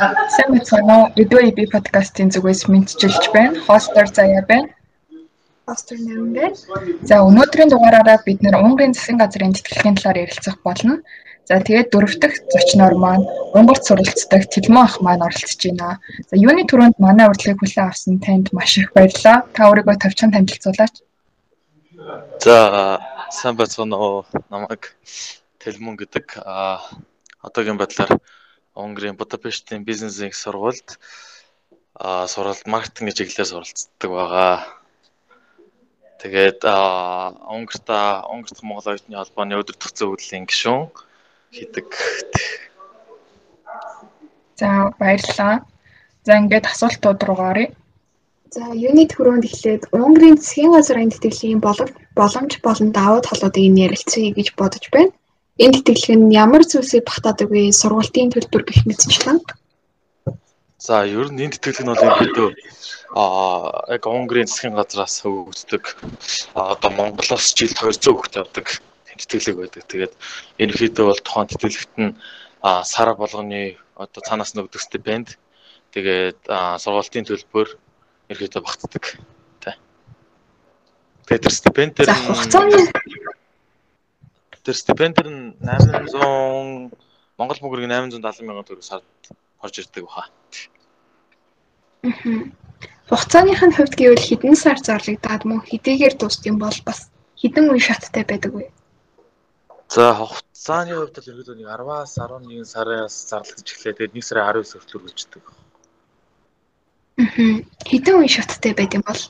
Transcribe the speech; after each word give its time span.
Сайн 0.00 0.56
мэцгэнэ 0.56 0.94
үү? 0.96 1.04
Өдөө 1.20 1.52
би 1.52 1.64
подкастын 1.68 2.32
зүгээс 2.32 2.72
мэдчилж 2.72 3.24
байна. 3.36 3.60
Хостер 3.68 4.08
заяа 4.08 4.40
байна. 4.48 4.72
Хостер 5.68 6.00
байна. 6.00 6.56
За 7.04 7.20
өнөөдрийн 7.28 7.68
дугаараараа 7.68 8.24
бид 8.24 8.40
нэр 8.40 8.56
Унгарын 8.64 8.96
засгийн 8.96 9.20
газрын 9.20 9.52
тэтгэлгийн 9.52 10.00
талаар 10.00 10.24
ярилцах 10.24 10.56
болно. 10.64 11.04
За 11.44 11.60
тэгээд 11.60 11.92
дөрөв 11.92 12.16
дэх 12.16 12.32
зочноор 12.48 12.96
маань 12.96 13.28
Унгарт 13.52 13.84
суралцдаг 13.84 14.48
Тэлмэн 14.48 14.88
ах 14.88 14.96
маань 15.04 15.20
оролцож 15.20 15.60
байна. 15.68 16.00
За 16.32 16.34
юуны 16.40 16.64
түрүүнд 16.64 16.96
манай 16.96 17.28
урилгыг 17.28 17.60
хүлээн 17.60 17.92
авсан 17.92 18.16
танд 18.24 18.56
маш 18.56 18.80
их 18.80 18.96
баярлалаа. 18.96 19.44
Та 19.52 19.68
өөрийгөө 19.68 20.00
товчхон 20.00 20.32
танилцуулаач. 20.32 20.94
За 22.40 22.56
сайн 23.28 23.52
байцгаана 23.60 24.00
уу? 24.00 24.24
Намайг 24.48 24.96
Тэлмэн 25.60 26.00
гэдэг 26.00 26.40
а 26.40 26.88
одоогийн 27.44 27.76
байдлаар 27.76 28.16
Унгарын 28.74 29.16
Будапештийн 29.16 29.84
бизнесийн 29.84 30.32
сургуульд 30.32 30.98
а 31.94 32.26
суралт 32.26 32.66
маркетинг 32.66 33.12
чиглэлээр 33.14 33.50
суралцдаг 33.50 34.10
байгаа. 34.10 34.54
Тэгээд 36.20 36.60
Унгарта 37.54 38.24
Унгарт 38.28 38.62
Монгол 38.62 38.92
оюутны 38.92 39.16
холбооны 39.16 39.54
өдөр 39.60 39.76
төгсөө 39.80 40.08
хөдлийн 40.12 40.44
гишүүн 40.46 40.92
хийдэг. 41.52 41.88
За 44.60 44.92
баярлалаа. 45.00 45.64
За 46.24 46.32
ингээд 46.36 46.66
асуултууд 46.72 47.20
руу 47.24 47.36
гаръя. 47.40 47.72
За 48.52 48.62
юуны 48.74 49.04
төрөнд 49.08 49.48
эхлээд 49.48 49.82
Унгарын 49.96 50.36
засгийн 50.36 50.72
газрын 50.76 51.10
тэтгэлийн 51.12 51.60
боломж 51.64 52.52
болон 52.66 52.88
давуу 52.92 53.20
талуудыг 53.24 53.72
ярилцъя 53.86 54.28
гэж 54.36 54.48
бодож 54.60 54.84
байна. 54.92 55.12
Энэ 55.60 55.84
тэтгэлэг 55.84 56.16
нь 56.16 56.32
ямар 56.32 56.64
зүйлсийг 56.64 57.04
багтаадаг 57.04 57.52
вэ? 57.52 57.68
Сургалтын 57.68 58.32
төлбөр 58.32 58.64
гэх 58.64 58.88
мэтчлэн. 58.88 59.44
За 60.80 61.04
ер 61.04 61.28
нь 61.28 61.42
энэ 61.44 61.60
тэтгэлэг 61.60 61.84
нь 61.84 61.92
бол 61.92 62.00
ерөөдөө 62.00 62.48
аа 63.12 63.84
яг 63.92 64.02
Унгарын 64.08 64.48
засгийн 64.48 64.72
газраас 64.72 65.20
өгөгддөг 65.20 65.84
одоо 66.56 66.90
Монголоос 66.96 67.52
жилд 67.52 67.76
200 67.76 68.08
хүүхэд 68.08 68.40
авдаг 68.40 68.66
тэтгэлэг 69.20 69.56
байдаг. 69.60 69.84
Тэгээд 69.84 70.14
ерөнхийдөө 70.64 71.04
бол 71.12 71.20
тухайн 71.20 71.50
тэтгэлэгт 71.52 71.94
нь 72.00 72.16
сар 72.88 73.12
болгоны 73.20 73.76
одоо 74.00 74.20
цаанаас 74.24 74.56
нь 74.56 74.64
өгдөг 74.64 74.80
стипенд 74.80 75.36
тэгээд 75.92 76.40
сургалтын 76.80 77.28
төлбөр 77.28 77.68
ерөнхийдөө 78.32 78.62
багтдаг. 78.64 79.04
Тэгээд 81.28 81.44
тэр 81.46 81.54
стипендээр 81.54 82.10
хугацааны 82.10 82.90
Тэр 84.64 84.76
стипендер 84.76 85.26
нь 85.28 85.56
800 85.64 86.92
Монгол 87.40 87.60
мөнгөөр 87.64 87.88
870 87.88 88.44
мянган 88.44 88.66
төгрөг 88.68 88.84
сард 88.84 89.08
орж 89.64 89.76
ирдэг 89.80 90.04
баха. 90.04 90.28
Хугацааных 93.08 93.60
нь 93.64 93.76
хувьд 93.76 93.94
гэвэл 93.96 94.20
хэдэн 94.28 94.56
сар 94.56 94.76
зарлагдаад 94.76 95.42
мөн 95.48 95.60
хэдийгээр 95.64 96.14
дуустсан 96.20 96.56
бол 96.60 96.78
бас 96.84 97.08
хэдэн 97.40 97.72
үе 97.72 97.80
шаттай 97.80 98.24
байдаг 98.28 98.52
вэ? 98.52 98.68
За 99.88 100.12
хугацааны 100.12 100.92
хувьд 100.92 101.16
л 101.16 101.30
ерөөдөө 101.32 101.56
нэг 101.56 101.68
10-аас 101.72 102.12
11 102.20 102.68
сараас 102.68 103.14
зарлагдаж 103.32 103.68
эхлэе. 103.72 103.96
Тэгээд 103.96 104.16
1 104.16 104.28
сарын 104.28 104.44
19 104.60 104.76
хүртэл 104.76 104.96
үргэлжлэдэг. 105.00 105.44
Хэдэн 107.88 108.16
үе 108.20 108.28
шаттай 108.28 108.72
байд 108.76 108.92
юм 108.92 109.04
бол? 109.08 109.22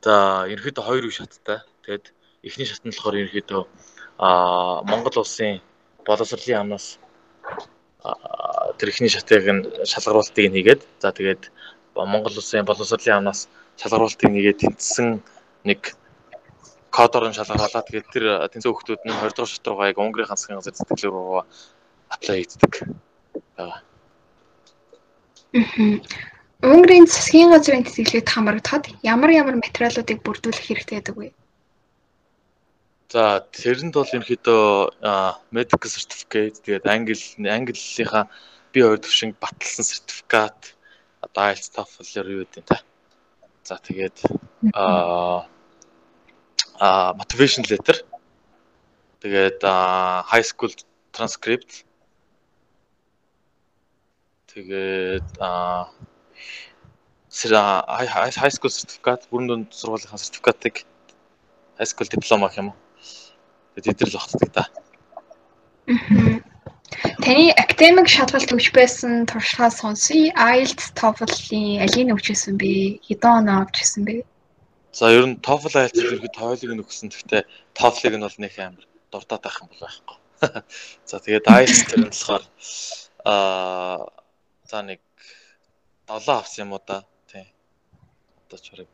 За 0.00 0.48
ерөөдөө 0.48 0.84
2 0.88 1.04
үе 1.04 1.14
шаттай. 1.14 1.58
Тэгээд 1.84 2.04
эхний 2.42 2.66
шат 2.66 2.82
нь 2.82 2.90
болохоор 2.90 3.20
ерөөдөө 3.20 3.62
а 4.18 4.82
Монгол 4.82 5.20
улсын 5.20 5.60
боловсролын 6.06 6.60
амнаас 6.60 6.98
тэр 8.78 8.88
ихний 8.88 9.10
шатыг 9.12 9.44
нь 9.44 9.62
шалгаруултыг 9.84 10.46
нь 10.48 10.56
хийгээд 10.56 10.82
за 11.02 11.12
тэгээд 11.12 11.42
Монгол 11.94 12.36
улсын 12.36 12.64
боловсролын 12.64 13.18
амнаас 13.20 13.48
шалгаруултыг 13.80 14.30
нэгээд 14.32 14.60
тэнцсэн 14.62 15.20
нэг 15.68 15.80
кодоор 16.96 17.28
нь 17.28 17.36
шалгаруулаад 17.36 17.86
тэгээд 17.88 18.08
тэр 18.12 18.24
тэнцсэн 18.52 18.72
хүмүүс 18.72 19.04
нь 19.04 19.12
20 19.20 19.36
дахь 19.36 19.50
шат 19.52 19.66
руугаа 19.68 19.90
яг 19.92 19.98
Унгарын 20.00 20.30
хансгийн 20.30 20.58
газар 20.58 20.76
сэтгэлээр 20.76 21.12
руу 21.12 21.44
аплай 22.08 22.40
хийдэг 22.40 22.72
байгаа. 23.56 23.80
Унгарын 26.64 27.06
засгийн 27.06 27.52
газрын 27.52 27.84
тэтгэлэгт 27.84 28.32
хамрагдахад 28.32 28.84
ямар 29.04 29.30
ямар 29.40 29.56
материалуудыг 29.60 30.24
бүрдүүлэх 30.24 30.64
хэрэгтэй 30.64 30.96
байдаг 30.96 31.16
вэ? 31.16 31.28
За 33.06 33.38
тэрэнд 33.54 33.94
бол 33.94 34.10
ерөнхийдөө 34.10 34.66
medical 35.54 35.90
certificate 35.94 36.58
тэгээд 36.66 36.90
англи 36.90 37.14
английнхаа 37.46 38.26
би 38.74 38.82
хоёр 38.82 38.98
төвшинг 38.98 39.38
баталсан 39.38 39.86
сертификат 39.86 40.74
одоо 41.22 41.42
IELTS 41.54 41.70
TOEFL-ээр 41.70 42.26
юу 42.34 42.42
гэдэг 42.42 42.64
та. 42.66 42.82
За 43.62 43.78
тэгээд 43.78 44.26
аа 44.74 45.46
а 46.82 47.14
motivation 47.14 47.62
letter. 47.70 47.94
Тэгээд 49.22 49.62
high 50.26 50.46
school 50.50 50.74
transcript. 51.14 51.86
Тэгээд 54.50 55.30
а 55.38 55.86
high 58.42 58.54
school 58.56 58.72
certificate 58.74 59.30
бүрэн 59.30 59.46
дунд 59.46 59.68
сургуулийн 59.70 60.18
сертификатыг 60.18 60.82
high 61.78 61.86
school 61.86 62.10
диплома 62.10 62.50
гэх 62.50 62.58
юм 62.58 62.68
уу 62.74 62.85
Тэгээд 63.76 63.92
эдгээр 63.92 64.10
л 64.10 64.16
багтдаг 64.16 64.50
та. 64.56 64.64
Таны 67.20 67.52
академик 67.52 68.08
шалгалт 68.08 68.48
өгч 68.56 68.72
байсан 68.72 69.28
туршлагаа 69.28 69.68
сонсъё. 69.68 70.32
IELTS, 70.32 70.96
TOEFL-ийн 70.96 71.84
алийг 71.84 72.08
өгчсэн 72.16 72.56
бэ? 72.56 73.04
Хэдэн 73.04 73.44
оноо 73.44 73.68
авчихсан 73.68 74.08
бэ? 74.08 74.24
За 74.96 75.12
ер 75.12 75.28
нь 75.28 75.36
TOEFL 75.44 75.76
IELTS 75.76 76.00
ерөөд 76.00 76.32
тойлог 76.32 76.72
нь 76.72 76.80
өгсөн. 76.80 77.12
Гэхдээ 77.12 77.42
TOEFL-ыг 77.76 78.14
нь 78.16 78.24
бол 78.24 78.38
нэг 78.40 78.54
амар 78.56 78.84
дуртаад 79.12 79.44
байх 79.44 79.60
юм 79.60 79.68
бол 79.68 79.84
байхгүй. 79.84 80.16
За 81.10 81.16
тэгээд 81.20 81.44
IELTS 81.44 81.80
тэр 81.84 82.00
нь 82.00 82.08
болохоор 82.08 82.44
аа 83.28 84.08
за 84.64 84.78
нэг 84.88 85.00
7 86.08 86.32
авсан 86.32 86.64
юм 86.64 86.72
уу 86.72 86.82
да. 86.86 87.04
Тий. 87.28 87.44
Одоо 88.48 88.56
ч 88.56 88.72
хэрэг 88.72 88.88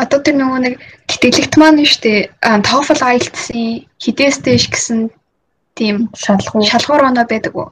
Одоо 0.00 0.18
тэр 0.24 0.36
нөгөө 0.40 0.60
нэг 0.64 0.74
тэтгэлэгт 1.20 1.54
маань 1.60 1.84
шүү 1.84 2.00
дээ. 2.00 2.20
TOEFL 2.64 3.00
IELTS-ийн 3.12 3.84
хідээс 4.00 4.36
дэш 4.40 4.64
гэсэн 4.72 4.98
тийм 5.76 6.08
шалгуур 6.16 6.64
шалгуур 6.64 7.02
оноо 7.12 7.28
байдаг 7.28 7.54
уу? 7.56 7.68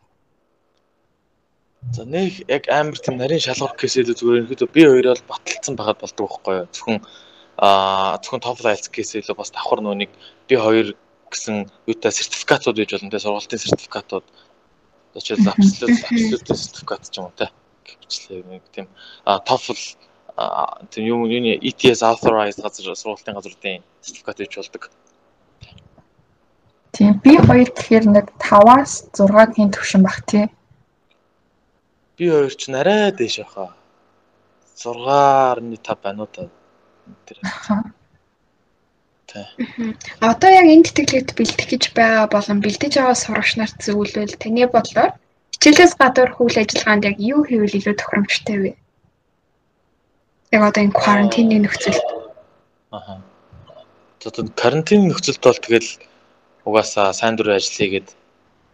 За 1.96 2.04
нэг 2.04 2.44
яг 2.52 2.68
амар 2.68 3.00
тийм 3.00 3.16
нарийн 3.16 3.40
шалгуур 3.40 3.72
гэхээсээ 3.72 4.04
зүгээр 4.12 4.44
ерөөдөө 4.44 4.68
би 4.68 4.82
хоёроо 4.84 5.16
л 5.16 5.28
баталсан 5.32 5.74
байгаад 5.80 6.02
болдог 6.04 6.24
байхгүй 6.28 6.54
юу? 6.60 6.68
Зөвхөн 6.76 6.98
аа 7.56 8.20
зөвхөн 8.20 8.44
TOEFL 8.44 8.68
IELTS 8.68 8.88
гэхээсээ 8.92 9.24
л 9.24 9.40
бас 9.40 9.50
давхар 9.50 9.80
нөө 9.80 9.96
нэг 9.96 10.10
би 10.44 10.54
хоёр 10.60 10.92
гэсэн 11.32 11.68
юутай 11.88 12.12
сертификатууд 12.12 12.76
гэж 12.76 12.90
болно 13.00 13.12
те 13.12 13.20
сургалтын 13.20 13.64
сертификатууд 13.64 14.26
очил 15.16 15.40
absolute 15.52 16.04
absolute 16.04 16.52
сертификат 16.52 17.02
ч 17.08 17.16
юм 17.18 17.28
уу 17.28 17.36
те 17.36 17.48
гэвчлээ 17.84 18.44
нэг 18.44 18.62
тийм 18.72 18.86
а 19.24 19.40
TOEFL 19.40 19.76
тийм 20.90 21.04
юм 21.06 21.20
юуны 21.26 21.58
ETS 21.68 22.02
authorized 22.06 22.62
газар 22.62 22.94
сургалтын 22.94 23.34
газруудын 23.34 23.82
сертификат 24.02 24.38
хийж 24.38 24.54
болдог. 24.56 24.90
Тийм 26.94 27.18
би 27.24 27.38
хоёр 27.38 27.68
тэгэхээр 27.74 28.04
нэг 28.06 28.26
5-аас 28.38 28.92
6-гийн 29.18 29.70
төвшин 29.74 30.02
баг 30.06 30.22
тий. 30.30 30.46
Би 32.16 32.30
хоёр 32.30 32.54
ч 32.54 32.70
арай 32.70 33.12
дээш 33.12 33.42
баха. 33.42 33.74
6.5 34.78 36.02
байна 36.02 36.22
уу 36.22 36.30
та. 36.30 36.50
Тэр. 37.26 37.38
Одоо 40.22 40.50
яг 40.50 40.66
энэ 40.72 40.86
тэтгэлэгт 40.86 41.36
бэлдэх 41.36 41.66
гэж 41.68 41.84
байгаа 41.98 42.26
болон 42.32 42.58
бэлдэж 42.64 42.92
байгаа 42.96 43.16
сурагч 43.18 43.50
нарт 43.58 43.76
зөвлөвөл 43.84 44.40
таны 44.40 44.64
бодлоор 44.70 45.12
хичээлээс 45.52 45.94
гадуур 46.00 46.30
хүл 46.32 46.56
ажиллагаанд 46.62 47.04
яг 47.10 47.16
юу 47.18 47.44
хийвэл 47.44 47.76
илүү 47.78 47.94
тохиромжтой 47.98 48.58
вэ? 48.62 48.70
Яг 50.50 50.62
одоо 50.64 50.80
энэ 50.84 50.96
карантины 50.96 51.60
нөхцөлд. 51.60 52.00
Аа. 52.90 53.20
Тэгээд 54.20 54.56
карантины 54.56 55.12
нөхцөлд 55.12 55.44
бол 55.44 55.60
тэгэл 55.60 55.90
угаасаа 56.64 57.12
сайн 57.12 57.36
дурын 57.36 57.60
ажил 57.60 57.76
хийгээд 57.76 58.08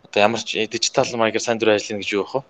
одоо 0.06 0.20
ямар 0.22 0.38
ч 0.38 0.54
дижитал 0.70 1.10
маягаар 1.18 1.42
сайн 1.42 1.58
дурын 1.58 1.74
ажил 1.74 1.98
гэж 1.98 2.10
юу 2.14 2.26
вэ? 2.30 2.46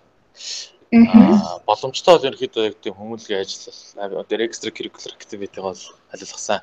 Аа 0.93 1.59
боломжтой 1.65 2.21
бол 2.21 2.29
ерөөхдөө 2.29 2.65
яг 2.69 2.77
тийм 2.85 2.95
хүмүүнлэгийн 3.01 3.41
ажил 3.41 4.21
одоо 4.21 4.39
extra 4.45 4.69
curricular 4.69 5.17
activity 5.17 5.61
бол 5.61 5.81
алилгасан. 6.13 6.61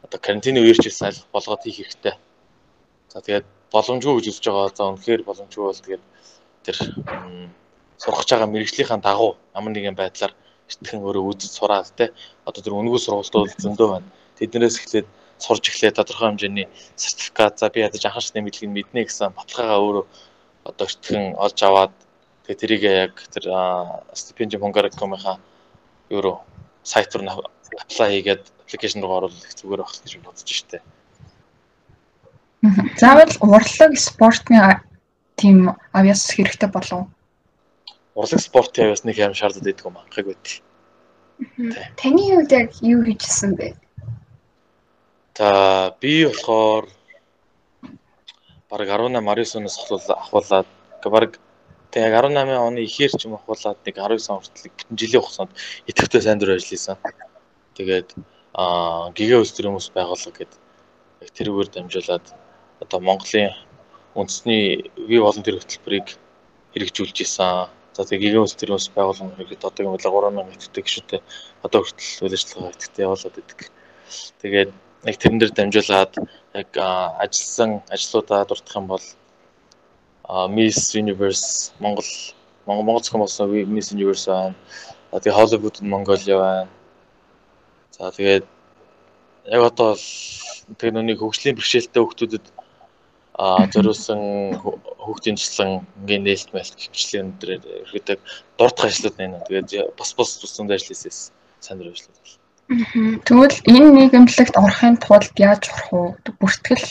Одоо 0.00 0.18
карантины 0.24 0.64
үеэр 0.64 0.80
ч 0.80 0.88
гэсэн 0.88 1.12
алих 1.12 1.28
болгоод 1.36 1.68
хийх 1.68 1.84
хэрэгтэй. 1.84 2.16
За 3.12 3.20
тэгээд 3.20 3.44
боломжгүй 3.68 4.24
гэж 4.24 4.26
үзэж 4.32 4.44
байгаа. 4.48 4.72
За 4.72 4.88
үнэхээр 4.88 5.22
боломжгүй 5.28 5.64
бол 5.68 5.84
тэгээд 5.84 6.04
тэр 6.64 6.76
сурах 8.00 8.20
гэж 8.24 8.30
байгаа 8.32 8.48
мэрэгжлийнхаа 8.48 8.98
дагуу 9.04 9.36
ямар 9.52 9.72
нэгэн 9.76 9.94
байдлаар 9.94 10.32
эртхэн 10.68 11.00
өөрөө 11.04 11.24
үзэж 11.30 11.50
сураад 11.54 11.88
те 11.96 12.12
одоо 12.48 12.60
тэр 12.62 12.76
өнгөө 12.78 13.00
сургалтууд 13.02 13.50
зөндөө 13.60 13.88
байна. 13.90 14.08
Тэднээс 14.38 14.76
эхлээд 14.80 15.08
сурж 15.38 15.64
эхлээд 15.68 15.98
тодорхой 15.98 16.28
хэмжээний 16.30 16.68
сертификат 16.96 17.58
за 17.58 17.68
би 17.70 17.84
ядаж 17.84 18.02
анхаарчны 18.04 18.40
мэдлэгийг 18.40 18.72
мэднэ 18.72 19.04
гэсэн 19.04 19.34
баталгаагаа 19.36 19.80
өөрөө 19.84 20.04
одоо 20.64 20.84
өртгөн 20.88 21.24
олж 21.36 21.58
аваад 21.62 21.94
тэгээ 22.48 22.60
тэрийг 22.60 22.82
яг 22.82 23.14
тэр 23.34 23.44
стипендиум 24.16 24.64
Hungaroring-ийнхаа 24.64 25.36
юу 26.10 26.40
сайт 26.82 27.14
руу 27.14 27.48
apply 27.82 28.08
хийгээд 28.12 28.42
аппликейшн 28.64 29.02
руу 29.02 29.16
оруулах 29.18 29.54
зүгээр 29.58 29.80
байх 29.82 29.94
гэж 30.04 30.12
бодож 30.24 30.50
штэ. 30.50 30.80
Заавал 33.00 33.32
урлаг 33.40 33.92
спортын 33.98 34.80
тийм 35.36 35.76
авьяас 35.92 36.30
хэрэгтэй 36.32 36.68
болов. 36.68 37.08
Урлаг 38.14 38.40
спортын 38.40 38.84
авьяас 38.84 39.04
нэг 39.04 39.18
юм 39.18 39.34
шаардлагатай 39.34 39.72
гэдэг 39.72 39.86
юм 39.86 39.98
анхаг 39.98 40.26
байт. 40.26 40.46
Таны 41.98 42.22
хувьд 42.30 42.52
яг 42.52 42.70
юу 42.80 43.02
хийжсэн 43.02 43.58
бэ? 43.58 43.74
За 45.34 45.96
би 46.00 46.24
болохоор 46.26 46.86
бараг 48.70 48.88
18 48.88 49.18
19-оос 49.18 50.10
ахуулаад 50.10 50.68
бараг 51.02 51.32
тэг 51.90 52.02
яг 52.06 52.14
18 52.22 52.54
оны 52.54 52.86
ихээр 52.86 53.12
ч 53.18 53.26
юм 53.26 53.34
ахуулаад 53.34 53.78
нэг 53.82 53.96
19 53.98 54.30
он 54.30 54.38
хүртэл 54.38 54.70
бүтэн 54.70 54.98
жилийн 54.98 55.22
хугацаанд 55.22 55.52
идэвхтэй 55.90 56.22
сайн 56.22 56.38
дүр 56.38 56.54
ажилласан. 56.54 56.98
Тэгээд 57.74 58.14
аа 58.54 59.10
гига 59.10 59.42
өсдөр 59.42 59.66
хүмүүс 59.66 59.90
байгуулга 59.90 60.30
гэдэг 60.38 60.60
яг 61.22 61.30
тэрүүгээр 61.34 61.70
дамжуулаад 61.74 62.26
одоо 62.82 62.98
Монголын 63.02 63.50
үндэсний 64.14 64.90
ви 64.94 65.18
волонтер 65.18 65.58
хөтөлбөрийг 65.58 66.14
хэрэгжүүлж 66.74 67.18
исэн. 67.26 67.70
За 67.94 68.02
тэгээ 68.02 68.34
гига 68.34 68.42
өсдөр 68.42 68.74
хүмүүс 68.74 68.90
байгуулга 68.90 69.38
гэдэг 69.38 69.70
одоо 69.70 69.82
юм 69.86 69.94
бол 69.94 70.02
3000 70.02 70.50
идэвхтэй 70.50 70.82
гişүнтэй 70.82 71.20
одоо 71.62 71.80
хүртэл 71.86 72.26
үйл 72.26 72.34
ажиллагаа 72.34 72.74
идэвхтэй 72.74 73.04
явуулаад 73.06 73.36
идэг. 73.38 73.60
Тэгээд 74.42 74.70
яг 75.06 75.16
тэрэн 75.22 75.38
дээр 75.38 75.52
дамжуулаад 75.54 76.12
яг 76.58 76.68
ажилласан 77.22 77.70
ажлуудаа 77.94 78.42
дурдах 78.50 78.74
юм 78.74 78.86
бол 78.90 79.06
Miss 80.50 80.90
Universe 80.98 81.70
Монгол 81.78 82.10
Монгол 82.66 82.98
зохион 82.98 83.22
болсон 83.22 83.46
Miss 83.70 83.94
Universe 83.94 84.26
байна. 84.26 84.54
Тэгээ 85.14 85.38
Hollywood 85.38 85.76
Mongolia 85.86 86.36
байна. 86.42 86.70
За 87.94 88.10
тэгээд 88.10 88.44
яг 89.54 89.62
одоо 89.70 89.94
бол 89.94 90.06
тэр 90.80 90.90
нүний 90.98 91.14
хөгжлийн 91.14 91.54
бэрхшээлтэй 91.54 92.02
хүмүүстэд 92.02 92.42
а 93.34 93.66
зориулсан 93.66 94.54
хүүхдийн 94.62 95.36
туслан 95.36 95.82
ингийн 95.98 96.22
нээлт 96.22 96.54
мэлт 96.54 96.78
хөвчлэн 96.78 97.34
дээр 97.42 97.62
ерөөдөг 97.90 98.18
дурдах 98.58 98.86
ажлууд 98.86 99.16
байна. 99.18 99.42
Тэгээд 99.46 99.98
бас 99.98 100.10
бас 100.14 100.38
тусанд 100.38 100.70
ажилласан 100.70 101.34
сайн 101.58 101.78
дурын 101.78 101.94
ажлууд 101.98 102.18
бол. 102.22 102.34
Тэгвэл 103.26 103.58
энэ 103.74 103.90
нийгэмлэгт 103.98 104.54
орохын 104.54 104.96
тулд 105.02 105.34
яаж 105.34 105.66
орох 105.66 106.14
вэ? 106.22 106.32
Бүртгэл. 106.38 106.88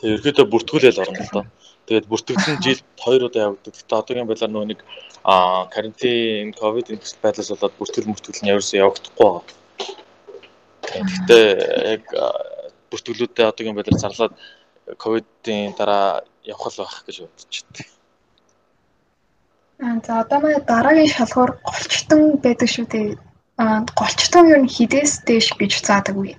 Тэгээд 0.00 0.24
ерөөдөө 0.24 0.46
бүртгүүлэл 0.48 1.02
орно 1.04 1.20
л 1.20 1.32
доо. 1.36 1.46
Тэгээд 1.86 2.08
бүртгэгдсэн 2.08 2.56
жилд 2.64 2.86
хоёр 2.96 3.22
удаа 3.28 3.52
явагддаг. 3.52 3.74
Гэтэ 3.76 3.94
одоогийн 3.94 4.28
байдлаар 4.30 4.52
нөө 4.56 4.66
нэг 4.72 4.80
а 5.22 5.68
карантин 5.68 6.56
ковид 6.56 6.90
энэ 6.90 7.04
байдлаас 7.22 7.52
болоод 7.52 7.78
бүртгэл 7.78 8.08
мөртгөл 8.08 8.40
нь 8.42 8.50
ерөөсөө 8.50 8.78
явагдахгүй 8.82 9.20
байгаа. 9.20 9.44
Гэхдээ 10.82 11.46
яг 11.94 12.04
бүртгэлүүдээ 12.90 13.46
одоогийн 13.46 13.76
байдлаар 13.76 14.02
зарлаад 14.02 14.32
ковидын 15.02 15.74
дараа 15.78 16.22
явах 16.44 16.72
л 16.72 16.78
байх 16.82 17.04
гэж 17.06 17.16
бодож 17.22 17.56
байна. 17.70 17.90
Аа 19.82 19.98
за 20.06 20.12
одоо 20.22 20.38
манай 20.40 20.60
дараагийн 20.60 21.10
шалгуур 21.16 21.50
голчтон 21.66 22.22
байдаг 22.44 22.68
шүү 22.70 22.86
дээ. 22.92 23.18
Аа 23.62 23.86
голчтон 23.98 24.44
юу 24.52 24.60
н 24.62 24.68
хідээс 24.74 25.26
дээш 25.26 25.46
гэж 25.58 25.72
заадаг 25.86 26.16
үе. 26.18 26.34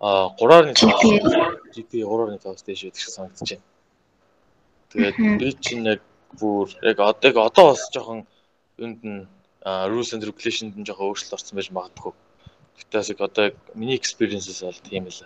Аа 0.00 0.32
3-аар 0.40 0.72
5 0.72 1.74
GP 1.74 1.92
3-аар 2.04 2.40
5 2.40 2.64
дээш 2.66 2.80
байдаг 2.84 3.00
шиг 3.00 3.12
санагдаж 3.12 3.48
байна. 3.52 3.66
Тэгээд 4.90 5.16
би 5.40 5.48
чинь 5.60 5.84
яг 5.86 6.00
бүр 6.40 6.68
яг 6.82 6.98
одоо 7.00 7.44
одоо 7.48 7.64
бас 7.72 7.82
жоохон 7.92 8.24
юунд 8.78 9.00
нь 9.04 9.28
rules 9.64 10.12
and 10.14 10.24
regulations 10.24 10.74
нь 10.76 10.86
жоохон 10.88 11.12
өөрчлөлт 11.12 11.36
орсон 11.36 11.56
байж 11.56 11.68
магадгүй. 11.70 12.12
Гэтээс 12.80 13.12
яг 13.12 13.20
одоо 13.20 13.44
яг 13.52 13.56
миний 13.74 13.96
experiences 14.00 14.64
бол 14.64 14.80
тийм 14.88 15.04
л. 15.08 15.20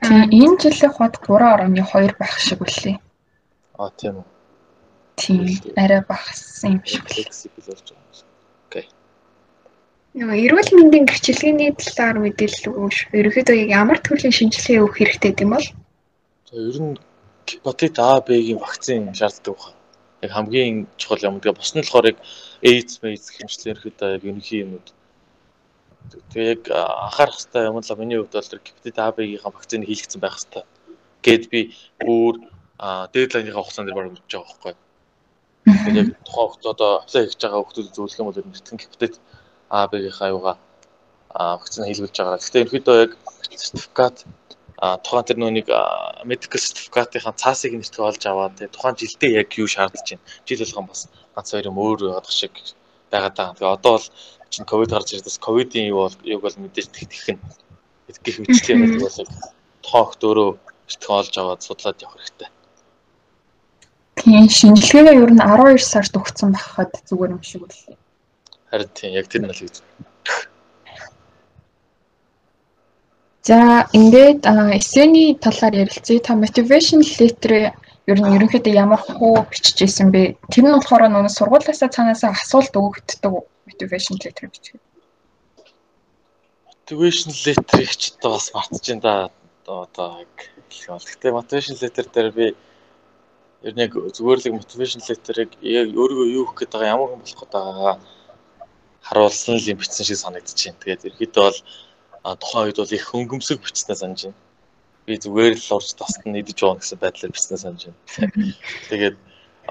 Тийм 0.00 0.22
энэ 0.32 0.56
жилийн 0.62 0.92
хот 0.96 1.14
3.2 1.20 2.16
байх 2.20 2.36
шиг 2.40 2.60
үлээ. 2.64 2.96
Аа 3.76 3.90
тийм 4.00 4.24
үү. 4.24 4.26
Тийм 5.20 5.40
арай 5.76 6.00
багассан 6.08 6.80
юм 6.80 6.82
шиг 6.88 7.04
үлээ. 7.04 7.28
Окей. 8.66 8.86
Нөгөө 10.16 10.36
эрүүл 10.44 10.70
мэндийн 10.72 11.04
гэрчилгээний 11.04 11.70
талаар 11.76 12.16
мэдээлэл 12.24 12.68
өгөөш. 12.72 12.98
Ерөнхийдөө 13.12 13.56
ямар 13.68 13.98
төрлийн 14.00 14.32
шинжилгээ 14.32 14.80
өгөх 14.80 14.96
хэрэгтэй 14.96 15.32
гэм 15.36 15.50
бол? 15.52 15.68
За 16.48 16.56
ер 16.56 16.78
нь 16.80 16.96
гепатит 17.46 17.96
А, 18.00 18.24
Б-гийн 18.24 18.58
вакцин 18.58 19.12
шаарддаг 19.12 19.56
байна. 19.60 19.76
Яг 20.24 20.30
хамгийн 20.32 20.88
чухал 20.96 21.24
юм. 21.28 21.40
Тэгээ 21.44 21.58
бус 21.60 21.70
нь 21.76 21.84
болохоор 21.84 22.10
яг 22.10 22.18
AIDS, 22.64 22.92
AIDS 23.04 23.26
хэмжлэл 23.36 23.70
ерөнхийдөө 23.76 24.08
яг 24.16 24.22
ерөнхий 24.24 24.60
юмуд 24.64 24.86
Тэгээ 26.32 26.50
яг 26.54 26.62
анхаарах 26.70 27.36
хэрэгтэй 27.36 27.64
юм 27.68 27.78
л 27.78 27.98
миний 28.00 28.18
хувьд 28.18 28.34
бол 28.34 28.50
тэр 28.50 28.60
гепатит 28.64 28.98
А-гийн 28.98 29.40
вакцины 29.44 29.84
хийлгэсэн 29.86 30.20
байх 30.20 30.36
хэрэгтэй. 30.36 30.64
Гэт 31.22 31.44
би 31.52 31.60
бүр 32.00 32.34
дедлайныхаа 33.12 33.62
хугацаанд 33.62 33.86
дээр 33.88 33.98
баруун 33.98 34.16
өгч 34.16 34.32
байгаа 34.32 34.48
байхгүй. 34.48 34.74
Тэгээд 35.66 35.98
яг 36.00 36.08
тухайн 36.26 36.70
одоо 36.72 36.90
аплай 37.04 37.22
хийж 37.28 37.40
байгаа 37.40 37.60
хүмүүс 37.62 37.94
зөвлөх 37.94 38.20
юм 38.20 38.28
бол 38.28 38.40
нэгтгэн 38.40 38.80
гепатит 38.80 39.14
А-гийн 39.68 40.16
аюугаа 40.26 40.56
вакцины 41.34 41.86
хийлгүүлж 41.86 42.16
байгаа. 42.18 42.40
Гэхдээ 42.40 42.64
ерөөдөө 42.64 42.96
яг 43.04 43.12
сертификат 43.54 44.16
тухайн 44.80 45.26
тэр 45.28 45.38
нүг 45.38 45.68
medical 46.24 46.60
certificate-ийн 46.60 47.36
цаасыг 47.36 47.72
нэртгэ 47.76 48.00
олж 48.00 48.22
аваад 48.24 48.56
тэгээ 48.56 48.74
тухайн 48.74 48.96
жилдээ 48.96 49.30
яг 49.44 49.50
юу 49.60 49.68
шаардж 49.68 50.16
байна. 50.16 50.24
Жил 50.48 50.64
болгон 50.64 50.86
бас 50.88 51.00
ганц 51.36 51.48
хоёр 51.52 51.68
юм 51.68 51.78
өөр 51.78 51.98
явах 52.16 52.32
шиг 52.32 52.54
байгаад 53.12 53.36
байгаа. 53.36 53.54
Тэгээ 53.60 53.76
одоо 53.76 53.92
бол 54.00 54.06
чинь 54.50 54.66
ковид 54.66 54.90
гарч 54.90 55.14
ирдээс 55.14 55.38
ковидын 55.38 55.90
юу 55.90 56.10
бол 56.10 56.16
юг 56.26 56.40
бол 56.42 56.56
мэдээж 56.58 56.88
тэгтэх 56.90 57.26
нь 57.34 57.42
гэх 58.24 58.36
мэтлээ 58.42 58.76
байдаг 58.78 59.02
бол 59.06 59.18
тоогт 59.86 60.20
өөрөө 60.26 60.50
бэлтгэн 60.86 61.16
олж 61.18 61.34
аваад 61.38 61.62
судлаад 61.62 62.02
явах 62.02 62.18
хэрэгтэй. 62.18 62.50
Тийм 64.18 64.46
шинжилгээгээ 64.58 65.22
ер 65.22 65.32
нь 65.32 65.40
12 65.40 65.80
сард 65.80 66.12
өгсөн 66.18 66.50
байхад 66.52 66.92
зүгээр 67.08 67.34
юм 67.34 67.42
шиг 67.46 67.62
үлээ. 67.64 67.96
Харин 68.70 68.90
тийм 68.92 69.12
яг 69.14 69.26
тэр 69.30 69.42
нь 69.46 69.54
л 69.54 69.62
гэж. 69.62 69.76
За 73.48 73.88
ингээд 73.96 74.44
эсэний 74.76 75.38
талаар 75.40 75.74
ярилцъя. 75.82 76.20
Та 76.20 76.34
motivation 76.36 77.00
letter 77.00 77.72
ер 78.10 78.18
нь 78.20 78.32
ерөнхийдөө 78.36 78.74
ямар 78.74 79.00
хуу 79.00 79.46
бичиж 79.48 79.78
исэн 79.86 80.12
бэ? 80.12 80.36
Тэр 80.52 80.64
нь 80.68 80.74
болохоор 80.76 81.08
нөгөө 81.08 81.32
сургуулиасаа 81.38 81.88
цаанаасаа 81.94 82.36
асуулт 82.36 82.74
өгөгддөг 82.76 83.32
motivation 83.80 84.16
letter 84.24 84.48
бичих. 84.48 84.80
Motivation 86.66 87.32
letter-ийг 87.46 87.92
ч 87.96 88.12
одоо 88.18 88.32
бас 88.32 88.52
мартчихээн 88.54 89.00
да. 89.00 89.30
Одоо 89.66 90.24
хэлэх 90.68 90.88
бол. 90.88 91.08
Гэтэ 91.08 91.32
motivation 91.32 91.76
letter 91.80 92.04
дээр 92.12 92.30
би 92.32 92.46
ер 93.62 93.74
нь 93.74 93.80
яг 93.80 93.92
зүгээр 93.94 94.38
л 94.40 94.58
motivation 94.60 95.00
letter-ыг 95.08 95.56
өөрийгөө 95.64 96.28
юу 96.28 96.44
өгөх 96.44 96.56
гээд 96.60 96.72
байгаа 96.72 96.92
ямар 96.92 97.08
хүн 97.08 97.22
болох 97.24 97.40
гээд 97.40 97.54
байгаагаа 97.56 97.96
харуулсан 99.00 99.56
л 99.56 99.70
юм 99.72 99.78
бичсэн 99.80 100.04
шиг 100.04 100.18
санагдчихээн. 100.20 100.80
Тэгээд 100.80 101.06
ерөөдөө 101.08 101.44
бол 101.48 101.60
тухайн 102.36 102.66
үед 102.68 102.78
бол 102.80 102.96
их 102.96 103.04
хөнгөмсөг 103.08 103.58
бичснээ 103.64 103.96
санаж 103.96 104.20
байна. 104.28 104.38
Би 105.06 105.16
зүгээр 105.16 105.54
л 105.56 105.74
урж 105.76 105.88
тасд 105.96 106.20
нь 106.28 106.36
идэж 106.40 106.58
байгаа 106.60 106.80
гэсэн 106.80 106.98
байдлаар 107.00 107.32
бичснээ 107.32 107.60
санаж 107.64 107.82
байна. 107.88 108.00
Тэгээд 108.90 109.16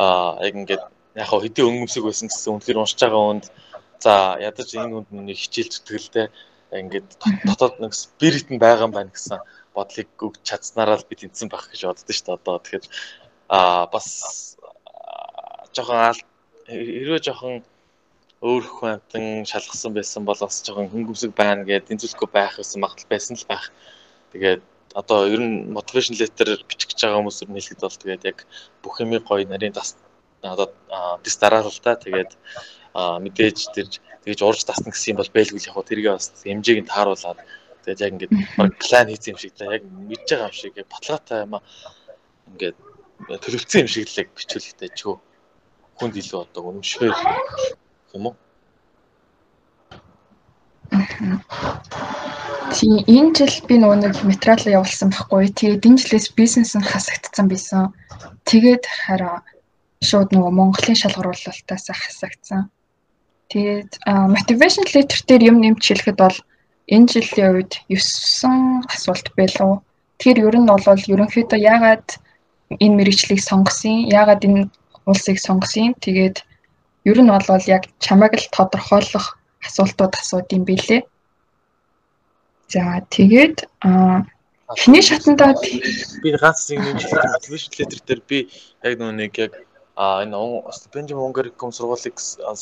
аа 0.02 0.42
яг 0.42 0.54
ингээд 0.58 0.84
яг 1.20 1.28
хаа 1.28 1.42
хэдийн 1.42 1.68
өнгөмсөг 1.70 2.04
байсан 2.06 2.28
гэсэн 2.30 2.54
үнэхээр 2.54 2.80
уншиж 2.80 3.00
байгаа 3.02 3.24
хүнд 3.26 3.46
За 4.00 4.40
ядаж 4.40 4.70
энэ 4.76 4.94
хүнд 4.96 5.10
нэг 5.12 5.38
хичээл 5.38 5.74
зүтгэлтэй 5.74 6.28
ингээд 6.72 7.10
дотоод 7.48 7.76
нэг 7.84 7.94
спирит 7.94 8.48
нь 8.50 8.62
байгаа 8.64 8.88
юм 8.88 8.94
байна 8.96 9.12
гэсэн 9.12 9.40
бодлыг 9.76 10.10
өгч 10.26 10.40
чадсанараа 10.48 10.98
л 11.00 11.10
би 11.10 11.16
тэнцсэн 11.20 11.50
байх 11.52 11.68
гэж 11.68 11.82
боддоо 11.84 12.14
шүү 12.16 12.26
дээ 12.26 12.38
одоо 12.40 12.56
тэгэхээр 12.64 12.86
а 13.50 13.60
бас 13.94 14.08
жоохон 15.76 16.16
хэрвээ 16.70 17.22
жоохон 17.26 17.56
өөр 18.40 18.66
хүнтэн 18.78 19.44
шалгасан 19.52 19.92
байсан 19.98 20.24
бол 20.24 20.40
бас 20.40 20.64
жоохон 20.64 20.88
хөнгөмсөг 20.92 21.32
байна 21.36 21.68
гэдэг 21.68 21.88
тэнцвэрлэхгүй 21.92 22.30
байх 22.32 22.56
гэсэн 22.56 22.80
магадлал 22.80 23.12
байсан 23.12 23.36
л 23.36 23.50
байх. 23.52 23.66
Тэгээд 24.32 24.62
одоо 24.96 25.20
ер 25.28 25.42
нь 25.44 25.68
мотивашн 25.76 26.16
летер 26.16 26.50
бичих 26.70 26.88
гэж 26.90 27.00
байгаа 27.04 27.20
хүмүүс 27.20 27.42
ер 27.44 27.50
нь 27.52 27.58
хэлэхэд 27.60 27.84
бол 27.84 28.00
тэгээд 28.00 28.24
яг 28.32 28.38
бүх 28.84 28.96
юмыг 29.04 29.24
гоё 29.28 29.44
нарийн 29.44 29.76
тас 29.76 30.00
одоо 30.42 30.72
дис 31.24 31.36
дараалалтаа 31.36 31.96
тэгээд 32.00 32.32
мэдээж 32.96 33.58
тэр 33.76 33.88
тэгж 34.24 34.40
урж 34.44 34.62
тасна 34.66 34.92
гэсэн 34.92 35.14
юм 35.14 35.20
бол 35.20 35.32
байлгүй 35.36 35.62
яг 35.62 35.78
тэргээ 35.86 36.14
бас 36.16 36.28
хэмжээг 36.44 36.80
нь 36.84 36.92
тааруулаад 36.92 37.40
тэгээд 37.84 38.04
яг 38.04 38.12
ингээд 38.14 38.34
баг 38.58 38.72
план 38.82 39.08
хийсэн 39.10 39.32
юм 39.34 39.40
шиг 39.40 39.54
та 39.56 39.66
яг 39.78 39.84
мэдж 39.86 40.28
байгаа 40.30 40.50
юм 40.50 40.58
шиг 40.58 40.74
яг 40.78 40.88
баталгаатай 40.90 41.40
юм 41.46 41.54
аа 41.56 41.64
ингээд 42.50 42.78
төлөвлөсөн 43.44 43.84
юм 43.84 43.90
шиг 43.92 44.06
л 44.10 44.20
яг 44.22 44.30
бичүүлэхтэй 44.36 44.90
ч 44.98 45.00
хүнд 46.00 46.16
илүү 46.22 46.40
одоо 46.44 46.62
үнэмшгүй 46.70 47.10
юм 48.16 48.26
уу 48.28 48.36
Тийм 52.76 53.02
энэ 53.06 53.34
жил 53.38 53.56
би 53.68 53.76
нөгөө 53.78 53.98
нэг 54.02 54.16
материал 54.26 54.82
явуулсан 54.82 55.10
байхгүй. 55.14 55.54
Тэгээд 55.54 55.86
энэ 55.86 56.00
жилээс 56.02 56.28
бизнес 56.38 56.74
нь 56.78 56.90
хасагдсан 56.92 57.46
байсан. 57.50 57.94
тэгээд 58.50 58.84
хараа 58.86 59.38
шууд 60.02 60.30
нөгөө 60.34 60.52
Монголын 60.54 60.98
шалгаруулалтаас 61.02 61.86
хасагдсан. 61.94 62.70
Тэгээд 63.50 63.92
motivation 64.06 64.86
letter 64.94 65.20
дээр 65.28 65.42
юм 65.50 65.58
нэмж 65.62 65.82
хэлэхэд 65.82 66.18
бол 66.22 66.38
энэ 66.94 67.10
жилийн 67.10 67.50
үед 67.58 67.72
9 67.90 68.86
асуулт 68.94 69.28
байлуу. 69.38 69.82
Тэр 70.22 70.38
ер 70.48 70.56
нь 70.58 70.70
бол 70.70 71.02
ерөнхийдөө 71.14 71.60
яагаад 71.74 72.08
энэ 72.84 72.98
мэрэгчлийг 72.98 73.42
сонгосон, 73.42 74.06
яагаад 74.06 74.46
энэ 74.46 74.70
улсыг 75.10 75.38
сонгосон. 75.42 75.98
Тэгээд 75.98 76.38
ер 77.10 77.18
нь 77.22 77.34
бол 77.34 77.66
яг 77.66 77.84
чамайг 77.98 78.34
л 78.38 78.54
тодорхойлох 78.54 79.26
асуултууд 79.66 80.14
асуудсан 80.14 80.62
билээ. 80.70 81.02
За 82.70 83.02
тэгээд 83.10 83.66
эхний 84.78 85.02
шатандаа 85.02 85.58
би 86.22 86.30
ганц 86.38 86.70
нэг 86.70 86.80
нэмж 86.86 87.02
motivation 87.10 87.72
letter 87.80 88.00
дээр 88.06 88.22
би 88.30 88.38
яг 88.86 89.00
нэг 89.02 89.34
яг 89.42 89.54
а 90.00 90.24
энэ 90.24 90.64
Benjamin 90.96 91.28
Ungaricum 91.28 91.72
сургуулийг 91.76 92.16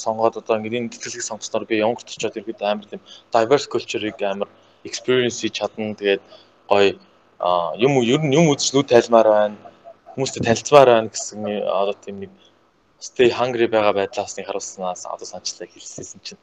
сонгоод 0.03 0.41
одоо 0.41 0.57
ингээд 0.57 0.77
энэ 0.77 0.89
тэтгэлгийг 0.89 1.21
сонгосноор 1.21 1.69
би 1.69 1.85
Унгарт 1.85 2.09
очиод 2.09 2.33
ирэхэд 2.33 2.65
амар 2.65 2.89
тийм 2.89 3.01
diverse 3.29 3.69
culture-ыг 3.69 4.17
амар 4.25 4.49
experience 4.89 5.37
хийж 5.45 5.61
чадна. 5.61 5.93
Тэгээд 5.93 6.23
гоё 6.65 6.97
юм 7.77 7.93
ер 8.01 8.21
нь 8.25 8.33
юм 8.33 8.49
үзэж 8.49 8.73
нүд 8.73 8.89
тайлмаар 8.89 9.29
байна. 9.29 9.57
Хүмүүстэй 10.17 10.41
танилцмаар 10.49 10.89
байна 10.89 11.13
гэсэн 11.13 11.45
одоо 11.61 11.93
тийм 11.93 12.25
нэг 12.25 12.33
stay 12.97 13.29
hungry 13.29 13.69
байгаа 13.69 13.93
байдлаас 13.93 14.33
нэг 14.33 14.49
харуулснаас 14.49 15.05
одоо 15.05 15.27
санчлаа 15.29 15.69
хэлсэн 15.69 16.19
чинь. 16.25 16.41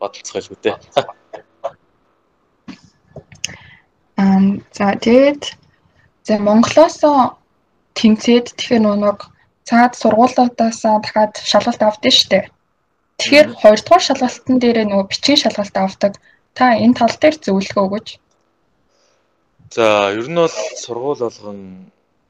Бодлоцгойлгүй 0.00 0.58
дээ. 0.64 0.76
Ам 4.16 4.64
за 4.72 4.96
тэгээд 4.96 5.63
За 6.24 6.40
Монголоос 6.40 7.04
тэмцээд 7.94 8.56
тэгэхээр 8.56 8.96
нэг 9.04 9.18
цаад 9.68 9.92
сургуулиудаас 10.00 10.80
дахиад 10.82 11.34
шалгалт 11.50 11.82
авдсан 11.84 12.14
шүү 12.16 12.28
дээ. 12.32 12.44
Тэгэхээр 13.20 13.48
хоёрдугаар 13.62 14.04
шалгалтын 14.04 14.56
дээр 14.58 14.78
нөгөө 14.88 15.08
бичгийн 15.12 15.42
шалгалт 15.44 15.76
авдаг. 15.76 16.12
Та 16.56 16.64
энэ 16.84 16.96
тал 16.98 17.14
дээр 17.20 17.36
зөвлөгөө 17.44 17.84
өгөөч. 17.86 18.08
За 19.76 19.86
ер 20.16 20.26
нь 20.32 20.40
бол 20.40 20.56
сургууль 20.84 21.22
болгон 21.24 21.60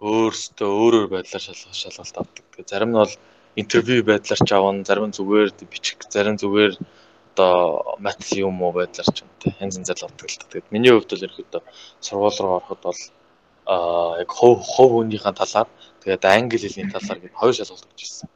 өөрсдөө 0.02 0.70
өөрөөр 0.82 1.08
байдлаар 1.14 1.44
шалгалт 1.46 1.78
шалгалт 1.82 2.16
авдаг. 2.20 2.44
Зарим 2.70 2.90
нь 2.92 3.00
бол 3.00 3.14
интервью 3.62 4.02
байдлаар 4.04 4.40
ч 4.42 4.50
авна, 4.52 4.84
зарим 4.88 5.06
нь 5.08 5.16
зүгээр 5.16 5.48
бичих, 5.70 5.98
зарим 6.10 6.36
зүгээр 6.36 6.74
одоо 7.34 7.96
мат 7.98 8.20
юм 8.34 8.58
уу 8.62 8.72
байдлаар 8.78 9.08
ч 9.14 9.22
юм 9.22 9.30
те 9.40 9.54
янз 9.62 9.78
янзаар 9.78 10.02
авдаг 10.06 10.26
л 10.30 10.38
та. 10.38 10.46
Тэгээд 10.50 10.72
миний 10.74 10.92
хувьд 10.92 11.10
бол 11.10 11.26
ерөөдөө 11.26 11.62
сургууль 12.06 12.38
руу 12.42 12.54
ороход 12.58 12.80
бол 12.82 13.00
аа 13.66 14.20
яг 14.20 14.30
хов 14.30 14.60
хов 14.60 14.90
хүнийхээ 14.92 15.32
талаар 15.32 15.68
тэгээд 16.04 16.24
англи 16.24 16.58
хэлний 16.58 16.88
талаар 16.92 17.18
гээд 17.20 17.34
хоёр 17.40 17.54
шалгалт 17.56 17.88
өгч 17.88 18.00
ирсэн. 18.04 18.28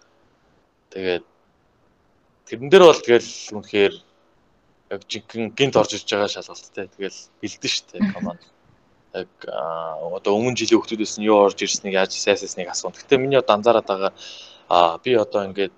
Тэгээд 0.93 1.25
тэрэн 2.49 2.69
дээр 2.73 2.85
бол 2.89 3.01
тэгэл 3.05 3.31
үнэхээр 3.53 3.95
яг 4.89 5.01
жинхэнэ 5.05 5.53
гинт 5.53 5.77
орж 5.77 5.93
иж 6.01 6.09
байгаа 6.09 6.33
шалгалттай. 6.33 6.89
Тэгэл 6.89 7.21
бэлдэн 7.45 7.73
штэ 7.77 7.99
команд. 8.17 8.41
Яг 9.13 9.29
одоо 10.17 10.33
өмнө 10.33 10.57
жилийн 10.57 10.81
хүмүүсээс 10.81 11.21
нь 11.21 11.29
юу 11.29 11.45
орж 11.45 11.61
ирснийг 11.61 11.95
яаж 12.01 12.17
сайсасныг 12.17 12.73
асуун. 12.73 12.97
Гэтэ 12.97 13.21
миний 13.21 13.37
одоо 13.37 13.61
анзаараад 13.61 13.85
байгаа 13.85 14.13
а 14.69 14.97
би 15.05 15.13
одоо 15.13 15.45
ингээд 15.45 15.73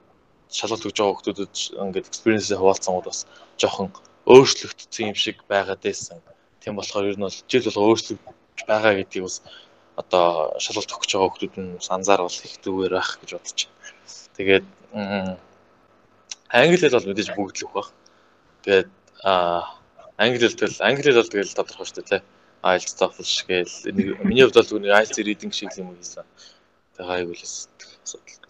шалгалт 0.50 0.86
өгж 0.86 0.98
байгаа 0.98 1.18
хүмүүсд 1.18 1.74
ингээд 1.74 2.06
experience 2.10 2.54
хуваалцсангууд 2.54 3.06
бас 3.10 3.26
жоохон 3.58 3.90
өөрчлөгдсөн 4.30 5.10
юм 5.10 5.18
шиг 5.18 5.42
байгаад 5.50 5.82
байсан. 5.82 6.22
Тийм 6.62 6.78
болохоор 6.78 7.10
ер 7.10 7.18
нь 7.18 7.26
бол 7.26 7.38
жил 7.50 7.66
бол 7.66 7.94
өөрчлөгдөж 7.94 8.39
байгаа 8.68 8.94
гэдгийг 8.98 9.24
бас 9.24 9.36
одоо 10.00 10.56
шалгалт 10.64 10.94
өгч 10.96 11.10
байгаа 11.14 11.30
хүмүүс 11.30 11.88
нь 11.88 11.94
анзааруул 11.96 12.32
их 12.32 12.54
зүгээр 12.64 12.92
байх 12.96 13.10
гэж 13.20 13.30
бодож 13.36 13.60
байна. 13.68 13.90
Тэгээд 14.36 14.66
англи 16.50 16.76
хэл 16.80 16.96
бол 16.96 17.08
мэдээж 17.10 17.30
бүгд 17.36 17.56
л 17.60 17.66
өгөх. 17.68 17.88
Тэгээд 18.64 18.90
англи 20.24 20.44
хэл 20.46 20.58
тэгэл 20.58 20.84
англи 20.88 21.08
хэл 21.08 21.20
бол 21.20 21.32
тэгэл 21.34 21.56
тодорхой 21.58 21.86
шүү 21.86 22.04
дээ. 22.08 22.22
IELTS 22.60 22.92
TOEFL 23.00 23.24
шиг 23.24 23.48
л 23.48 24.24
миний 24.28 24.44
хувьд 24.44 24.58
бол 24.60 24.84
нэг 24.84 24.92
IELTS 24.92 25.18
reading 25.24 25.52
шиг 25.52 25.72
юм 25.80 25.96
хийсэн. 25.96 26.28
Тэгээд 26.96 27.08
айгуул 27.08 27.40
асуудал. 27.40 28.40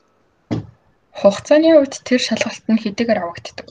Хугацааны 1.20 1.78
үед 1.78 1.94
тэр 2.02 2.18
шалгалт 2.18 2.66
нь 2.66 2.82
хэдийгээр 2.82 3.22
авагддаг. 3.22 3.70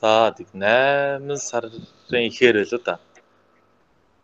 Тэг 0.00 0.48
8 0.54 1.36
сарын 1.36 2.30
ихээр 2.30 2.62
байлоо 2.62 2.80
да. 2.86 2.94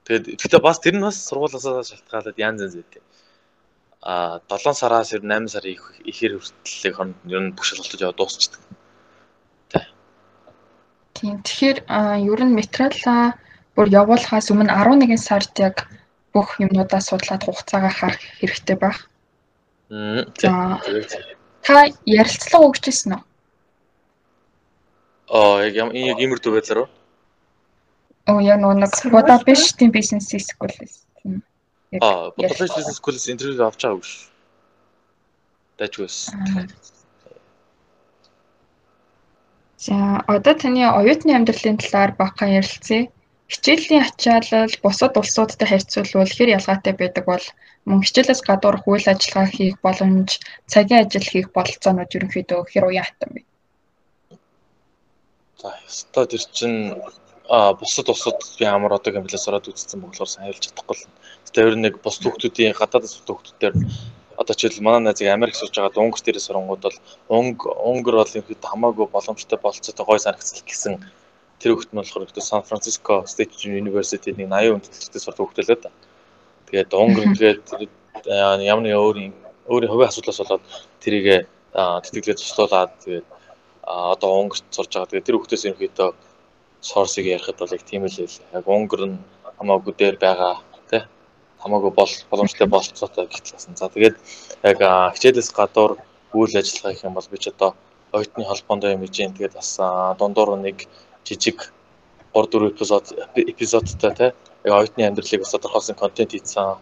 Тэгээд 0.06 0.38
гэхдээ 0.38 0.62
бас 0.62 0.78
тэр 0.78 0.94
нь 0.94 1.06
бас 1.06 1.18
сургуулиасаа 1.26 1.82
шалтгаалаад 1.82 2.38
янз 2.38 2.60
янз 2.62 2.74
байдаг. 2.78 3.02
А 4.02 4.38
7 4.46 4.74
сараас 4.78 5.10
8 5.10 5.50
сарын 5.50 5.74
ихээр 6.06 6.38
хүртэлийг 6.38 6.94
хонд 6.94 7.14
ер 7.26 7.42
нь 7.42 7.54
бүх 7.56 7.66
шалгалтууд 7.66 8.04
яваа 8.06 8.18
дуусчдаг. 8.18 8.60
Тийм. 11.14 11.42
Тэгэхээр 11.42 11.78
ер 12.30 12.40
нь 12.46 12.58
материалаа 12.58 13.34
бүр 13.74 13.86
явуулахаас 13.90 14.50
өмнө 14.54 14.70
11 14.70 15.18
сард 15.18 15.54
яг 15.58 15.90
бүх 16.34 16.58
юмнуудаа 16.62 17.00
судлаад 17.02 17.42
хугацаагаа 17.46 17.90
харах 17.90 18.22
хэрэгтэй 18.38 18.76
байх. 18.78 18.98
За. 20.38 20.78
Та 21.64 21.74
ярилцлага 22.04 22.66
өгч 22.66 22.84
ирсэн 22.90 23.18
үү? 23.18 23.22
Аа 25.28 25.64
яг 25.64 25.74
яг 25.92 26.18
иймэрдүү 26.20 26.52
байдлаар 26.52 26.80
уу? 26.84 26.88
Оо 28.28 28.40
яг 28.40 28.60
нэг 28.60 28.92
бодоо 29.12 29.38
биш 29.44 29.72
тийм 29.72 29.90
бизнес 29.90 30.28
school 30.28 30.72
тийм. 30.76 31.42
Аа, 32.00 32.30
бодоо 32.36 32.56
биш 32.60 32.72
бизнес 32.76 32.96
school-с 33.00 33.28
интервью 33.32 33.64
авч 33.64 33.80
байгаагүй 33.84 34.04
ш. 34.04 34.28
Дажгүйс. 35.78 36.16
За, 39.84 39.96
одоо 40.28 40.54
таны 40.54 40.84
оюутны 40.84 41.32
амьдралын 41.34 41.80
талаар 41.80 42.12
бахан 42.20 42.56
ярилцъя. 42.60 43.08
Хичээлийн 43.52 44.04
ачаалал 44.04 44.72
бусад 44.82 45.16
улсуудтай 45.20 45.68
харьцуулбал 45.68 46.32
хэр 46.36 46.56
ялгаатай 46.56 46.94
байдаг 46.96 47.24
бол 47.28 47.44
мөн 47.88 48.00
хичээлээс 48.04 48.40
гадуур 48.48 48.76
үйл 48.88 49.06
ажиллагаа 49.12 49.48
хийх 49.52 49.76
боломж, 49.84 50.30
цагийн 50.72 51.04
ажил 51.04 51.26
хийх 51.32 51.48
бололцоонууд 51.52 52.16
ерөнхийдөө 52.16 52.60
хэр 52.72 52.84
уян 52.88 53.04
хатан 53.04 53.30
бэ? 53.34 53.40
За 55.60 55.68
ёстой 55.86 56.26
тэр 56.26 56.42
чин 56.56 56.72
а 57.48 57.74
бусад 57.74 58.08
усууд 58.08 58.40
би 58.58 58.64
амар 58.64 58.96
одоо 58.96 59.12
гэмлээс 59.12 59.48
ороод 59.48 59.68
үзсэн 59.68 60.00
болохоор 60.00 60.30
сайн 60.30 60.48
хэлж 60.48 60.72
чадахгүй 60.72 60.96
л. 60.96 61.08
Гэтэ 61.44 61.60
ер 61.60 61.76
нь 61.76 61.84
нэг 61.84 62.00
бус 62.00 62.16
хүүхдүүдийн 62.18 62.72
гадаадас 62.72 63.20
хүүхдүүдээр 63.20 63.74
одоо 64.40 64.54
жишээл 64.56 64.82
манай 64.82 65.02
найзыг 65.04 65.28
Америк 65.28 65.54
сурж 65.54 65.76
байгаа 65.76 66.02
Унгар 66.02 66.22
дээрээ 66.24 66.46
сурангууд 66.46 66.82
бол 66.82 66.98
Унг 67.28 67.58
Унгар 67.68 68.16
бол 68.18 68.36
юм 68.38 68.44
хэд 68.48 68.62
хамаагүй 68.64 69.06
боломжтой 69.12 69.58
болцоотой 69.60 70.06
гой 70.06 70.18
санагцлах 70.18 70.64
гэсэн 70.66 70.94
тэр 71.60 71.70
хүүхд 71.76 71.92
нь 71.92 72.00
болохоор 72.00 72.26
ихтэй 72.26 72.42
Сан 72.42 72.62
Франциско 72.64 73.22
State 73.28 73.54
University 73.68 74.32
нэг 74.32 74.48
80 74.50 74.80
хүндэтгэл 74.80 75.22
сурдаг 75.22 75.44
хүүхд 75.44 75.60
л 75.62 75.84
да. 75.84 75.90
Тэгээд 76.66 76.90
Унгар 76.96 77.26
тэгээд 77.38 77.62
ямар 78.64 78.84
нэг 78.84 78.96
өөр 78.96 79.16
өөрийн 79.70 79.90
хувийн 79.92 80.10
асуудлаас 80.10 80.40
болоод 80.42 80.64
тэрийг 80.98 81.46
тэтгэлгээ 81.74 82.36
туслуулаад 82.40 82.92
тэгээд 83.04 83.26
одоо 83.86 84.40
Унгарт 84.40 84.64
сурж 84.70 84.90
байгаа. 84.92 85.10
Тэгээд 85.10 85.26
тэр 85.26 85.36
хүүхдээс 85.36 85.64
ерөнхийдөө 85.68 86.10
сорсыг 86.80 87.26
ярихад 87.26 87.58
бол 87.58 87.72
яг 87.76 87.82
тийм 87.84 88.04
л 88.04 88.16
байл. 88.16 88.36
Яг 88.52 88.64
Унгар 88.68 89.02
нь 89.08 89.18
хамаагүй 89.58 89.92
дээр 89.96 90.16
байгаа 90.16 90.60
тий 90.90 91.02
хамаагүй 91.60 91.92
бол 91.92 92.12
боломжтой 92.30 92.66
болцоотой 92.66 93.26
гэтлээсэн. 93.28 93.76
За 93.76 93.88
тэгээд 93.88 94.16
яг 94.64 94.78
хичээлээс 95.16 95.50
гадуур 95.52 95.96
үйл 96.32 96.54
ажиллагаа 96.56 96.92
гэх 96.92 97.04
юм 97.04 97.14
бол 97.16 97.28
би 97.30 97.38
ч 97.38 97.48
одоо 97.52 97.76
оюутны 98.12 98.44
холбоонд 98.44 98.84
юм 98.84 99.04
хийж 99.04 99.16
юм. 99.20 99.32
Тэгээд 99.36 99.54
бас 99.56 99.70
дундуур 100.18 100.56
нэг 100.56 100.88
жижиг 101.24 101.72
3 102.32 102.48
4 102.52 102.72
эпизод 102.72 103.04
эпизодтай 103.36 104.12
тий 104.16 104.30
яг 104.64 104.72
оюутны 104.72 105.02
амьдралыг 105.04 105.40
бас 105.44 105.52
тодорхойлсон 105.52 105.96
контент 105.96 106.32
хийсэн. 106.32 106.76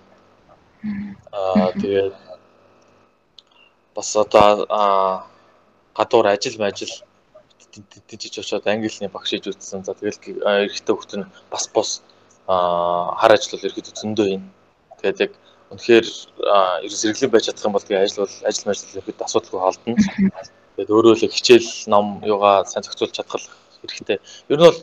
Аа 1.33 1.73
тэгээд 1.83 2.15
бас 3.95 4.09
одоо 4.17 4.67
гадуур 5.97 6.27
ажил 6.27 6.59
мажил 6.59 6.93
дижиж 8.09 8.39
очоод 8.39 8.67
англи 8.67 8.89
хэлний 8.89 9.13
багш 9.13 9.31
хийж 9.31 9.47
үзсэн. 9.49 9.85
За 9.85 9.95
тэгэл 9.95 10.21
эрэгтэй 10.67 10.95
хүүхд 10.95 11.13
нь 11.17 11.27
бас 11.51 11.69
бос 11.73 12.03
хар 12.47 13.33
ажил 13.33 13.53
бол 13.57 13.67
ерөөд 13.69 13.89
зөндөө 13.97 14.27
юм. 14.37 14.45
Тэгээд 15.01 15.23
яг 15.25 15.33
үнэхээр 15.73 16.07
ерөөс 16.85 17.01
зэрэглэн 17.01 17.33
байж 17.33 17.45
чадах 17.49 17.65
юм 17.65 17.75
бол 17.77 17.87
тэгээ 17.87 18.05
ажил 18.05 18.25
бол 18.25 18.37
ажил 18.49 18.67
мажил 18.69 18.99
ерөөд 19.01 19.25
асуудалгүй 19.25 19.61
халдна. 19.61 19.97
Тэгээд 20.77 20.91
өөрөө 20.93 21.15
л 21.17 21.25
хичээл 21.33 21.71
ном 21.89 22.07
юугаа 22.25 22.65
сайн 22.69 22.85
зохицуулж 22.85 23.15
чадах 23.17 23.41
хэрэгтэй. 23.81 24.19
Ер 24.53 24.59
нь 24.61 24.67
бол 24.69 24.81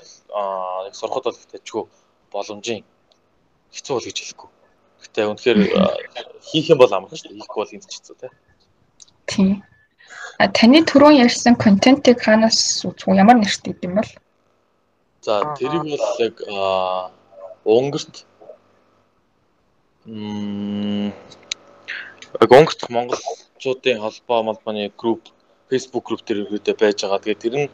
яг 0.90 0.96
сурахад 0.98 1.26
бол 1.30 1.38
тэжгүй 1.54 1.84
боломжийн 2.34 2.84
хэцүү 3.74 3.94
бол 3.96 4.08
гэж 4.08 4.18
хэлэхгүй. 4.18 4.50
Гэтэ 5.06 5.30
үнэхээр 5.30 5.60
хийх 6.42 6.68
юм 6.74 6.80
бол 6.82 6.94
амархан 6.94 7.18
шүү 7.18 7.30
дээ. 7.32 7.40
Хийхгүй 7.40 7.60
бол 7.62 7.74
энд 7.74 7.86
ч 7.86 7.94
хэцүү 7.98 8.16
тий. 8.18 8.32
Тийм. 9.30 9.50
Таны 10.40 10.80
түрүүн 10.88 11.20
ярьсан 11.20 11.56
контентыг 11.60 12.24
хаанаас 12.24 12.86
үзв 12.88 13.12
ямар 13.12 13.38
нэртэй 13.40 13.76
юм 13.84 14.00
бол? 14.00 14.12
За 15.22 15.44
тэрийг 15.60 15.84
бол 15.84 16.08
яг 16.24 16.36
Унгарт 17.66 18.26
м 20.06 21.12
яг 22.42 22.52
Унгарт 22.52 22.82
монголчуудын 22.90 24.00
холбоо 24.00 24.44
молбооны 24.44 24.92
групп 24.96 25.28
Facebook 25.70 26.06
групп 26.08 26.24
дээр 26.26 26.48
ирээдээ 26.48 26.76
байж 26.80 27.04
байгаа. 27.04 27.20
Тэгээд 27.20 27.44
тэр 27.44 27.56
нь 27.60 27.70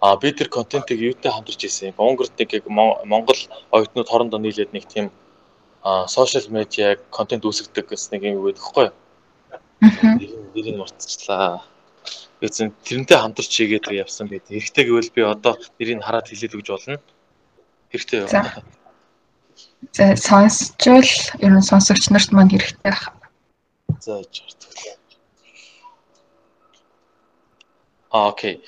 а 0.00 0.16
би 0.16 0.30
тэр 0.30 0.48
контентыг 0.48 0.98
юутай 1.00 1.32
хамтарч 1.32 1.64
ирсэн. 1.64 1.94
Унгарт 1.98 2.38
нэг 2.38 2.54
яг 2.54 2.64
Монгол 2.70 3.40
оюутнууд 3.74 4.08
хоорондоо 4.08 4.38
нийлээд 4.40 4.70
нэг 4.72 4.86
тийм 4.86 5.10
а 5.82 6.06
сошиал 6.06 6.46
медиа 6.50 6.96
контент 7.10 7.44
үүсгдэг 7.44 7.90
гэсэн 7.90 8.14
нэг 8.14 8.22
юм 8.30 8.44
байдаг 8.46 8.62
хгүй 8.62 8.84
юу? 8.88 8.94
Нэрийг 9.80 10.76
мартчихлаа. 10.78 11.62
Гэсэн 12.40 12.72
тэрнтэй 12.84 13.18
хамтарч 13.18 13.52
хийгээд 13.52 13.92
явсан 13.92 14.28
байт. 14.28 14.48
Хэрэгтэй 14.48 14.84
гэвэл 14.84 15.14
би 15.14 15.22
одоо 15.24 15.56
нэрийг 15.78 16.04
хараад 16.04 16.28
хэлээд 16.28 16.56
өгч 16.56 16.68
болно. 16.68 17.00
Хэрэгтэй 17.92 18.18
юу? 18.24 18.28
За 19.92 20.16
сонсчвол 20.16 21.12
ер 21.44 21.52
нь 21.52 21.68
сонсогч 21.70 22.08
нарт 22.12 22.30
маань 22.32 22.52
хэрэгтэй 22.52 22.92
байна. 22.92 23.12
За 24.00 24.20
жаардаг. 24.20 25.00
Аа 28.12 28.28
окей. 28.32 28.64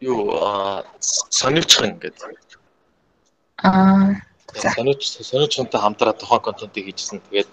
Юу 0.00 0.36
аа 0.36 0.84
сонирчх 1.00 1.80
ингээд. 1.84 2.16
Аа 3.64 4.16
сонирч 4.76 5.02
сонирчхонтой 5.30 5.80
хамтраад 5.80 6.18
тухайн 6.20 6.42
контентыг 6.44 6.84
хийжсэн. 6.84 7.20
Тэгээд 7.28 7.50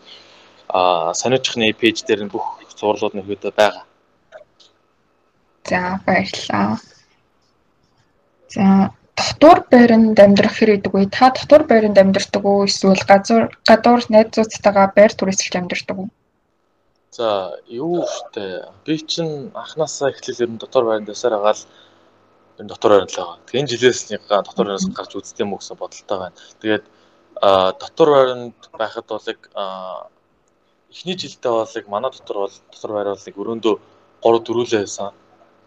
аа 0.71 1.13
сонирчхны 1.13 1.71
пэйж 1.73 2.03
дээр 2.07 2.27
нь 2.27 2.33
бүх 2.33 2.45
зурлууд 2.79 3.13
нь 3.17 3.25
хөдөө 3.25 3.51
байгаа. 3.57 3.85
За 5.69 5.99
баярлалаа. 6.05 6.79
За 8.53 8.65
дотор 9.17 9.57
байранд 9.71 10.17
амьдрах 10.19 10.55
хэрэг 10.55 10.85
гэдэг 10.85 10.93
үе 10.95 11.07
та 11.09 11.33
дотор 11.33 11.63
байранд 11.67 11.97
амьдрдаг 11.97 12.43
уу 12.45 12.69
эсвэл 12.69 13.03
газар 13.11 13.43
гадуур 13.67 14.01
найзуудтайгаа 14.13 14.87
байр 14.95 15.11
түрээсэлж 15.17 15.53
амьдрдаг 15.57 15.97
уу? 15.97 16.09
За 17.17 17.57
юу 17.65 18.05
штэ 18.05 18.69
би 18.85 18.95
чинь 19.01 19.49
анханасаа 19.57 20.13
эхлэл 20.13 20.43
ер 20.45 20.49
нь 20.53 20.61
дотор 20.61 20.85
байранд 20.85 21.09
байсаар 21.09 21.35
агаал 21.41 21.61
ер 22.57 22.63
нь 22.63 22.71
дотор 22.71 22.91
байранд 22.91 23.11
л 23.11 23.17
байгаа. 23.17 23.37
Тэгэхээр 23.45 23.61
энэ 23.61 23.71
жилээс 23.73 24.01
нэг 24.13 24.21
дотор 24.29 24.65
байраас 24.65 24.85
гарч 24.93 25.11
үзтээ 25.17 25.45
мө 25.49 25.57
гэсэн 25.57 25.77
бодолтой 25.81 26.17
байна. 26.21 26.37
Тэгээд 26.61 26.85
дотор 27.81 28.09
байранд 28.13 28.57
байхад 28.77 29.05
бол 29.09 29.25
яг 29.33 29.41
эхний 30.91 31.17
жилдээ 31.21 31.51
бол 31.51 31.75
яг 31.79 31.85
манай 31.87 32.11
дотор 32.11 32.37
бол 32.45 32.55
дотор 32.71 32.91
байр 32.93 33.09
бол 33.13 33.25
нэг 33.27 33.35
өрөөндөө 33.41 33.75
3 34.23 34.39
4лээ 34.47 34.81
байсан 34.85 35.11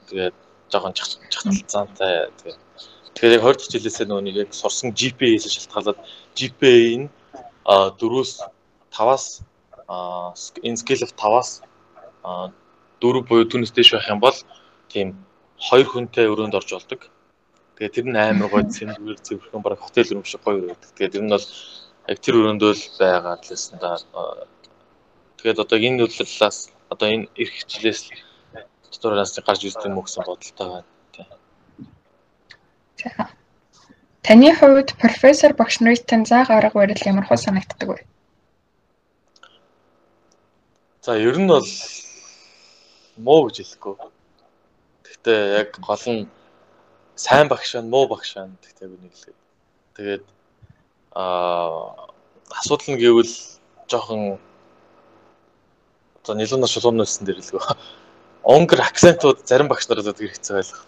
тэгээд 0.08 0.36
жоохон 0.72 0.94
чахалцаантай 0.96 2.12
тэгээд 2.38 2.58
тэгээд 3.14 3.36
яг 3.36 3.42
20 3.44 3.72
жилээсээ 3.74 4.06
нөгөө 4.08 4.24
нэг 4.26 4.36
яг 4.44 4.50
сурсан 4.54 4.90
GPA-с 4.98 5.46
шалтгаалаад 5.50 5.98
GPA 6.38 6.74
нь 7.00 7.08
4-өөс 7.66 8.32
5-аас 8.96 9.26
энэ 10.66 10.80
scale 10.80 11.04
of 11.06 11.12
5-аас 11.14 11.50
4 12.24 13.26
буюу 13.28 13.48
түүнээс 13.48 13.72
дээш 13.74 13.90
байх 13.94 14.08
юм 14.12 14.20
бол 14.20 14.38
тийм 14.92 15.08
хоёр 15.60 15.88
хүнтэй 15.88 16.26
өрөөнд 16.32 16.56
орж 16.58 16.70
болдог. 16.72 17.00
Тэгээд 17.76 17.94
тэр 17.96 18.06
нь 18.08 18.16
амар 18.16 18.48
гоё 18.52 18.64
цэвэр 18.64 19.18
цэвэрхэн 19.24 19.62
баг 19.62 19.80
хотел 19.80 20.08
рум 20.12 20.24
шиг 20.24 20.40
гоё 20.44 20.60
байдаг. 20.68 20.90
Тэгээд 20.96 21.16
ер 21.16 21.24
нь 21.24 21.32
бол 21.32 21.46
яг 22.08 22.18
тэр 22.20 22.34
өрөөнд 22.40 22.62
л 22.64 22.84
байгаа 23.00 23.34
лээсэн 23.40 23.76
да. 23.80 24.00
Тэгээд 25.40 25.56
одоо 25.64 25.78
энэ 25.80 26.04
үйлдэлээс 26.04 26.58
одоо 26.92 27.08
энэ 27.08 27.32
эрх 27.40 27.54
хичээлээс 27.64 28.12
дотоороос 28.92 29.40
гарч 29.40 29.64
үздэг 29.64 29.88
мө 29.88 30.04
гэсэн 30.04 30.28
бодолтой 30.28 30.68
байна. 30.68 30.88
За. 33.00 33.32
Таны 34.20 34.52
хувьд 34.52 34.92
профессор 35.00 35.56
багш 35.56 35.80
нарын 35.80 36.28
заа 36.28 36.44
гарга 36.44 36.76
барил 36.76 37.08
ямар 37.08 37.24
хөө 37.24 37.40
санагддаг 37.40 37.88
вэ? 37.88 38.04
За 41.00 41.16
ер 41.16 41.40
нь 41.40 41.48
бол 41.48 41.64
муу 43.16 43.48
гэж 43.48 43.56
хэлэхгүй. 43.64 43.96
Гэхдээ 45.08 45.40
яг 45.56 45.80
гол 45.80 46.04
нь 46.04 46.28
сайн 47.16 47.48
багш 47.48 47.80
байна, 47.80 47.88
муу 47.88 48.04
багш 48.12 48.36
байна 48.36 48.60
гэхдээ 48.60 48.88
би 48.92 48.96
нэг 49.00 49.12
хэлгээд. 49.16 49.40
Тэгээд 49.96 50.24
аа 51.16 52.12
асуудал 52.52 52.92
нь 52.92 53.00
гэвэл 53.00 53.34
жоохон 53.88 54.36
одоо 56.22 56.34
нэлээд 56.36 56.68
шулуун 56.68 57.00
нөөсөн 57.00 57.24
дээр 57.26 57.40
хэлгөө 57.40 57.76
онгор 58.44 58.80
акцентууд 58.80 59.44
зарим 59.44 59.68
багш 59.68 59.88
нараа 59.88 60.04
зөв 60.04 60.16
хэцүү 60.16 60.54
байлгах. 60.56 60.84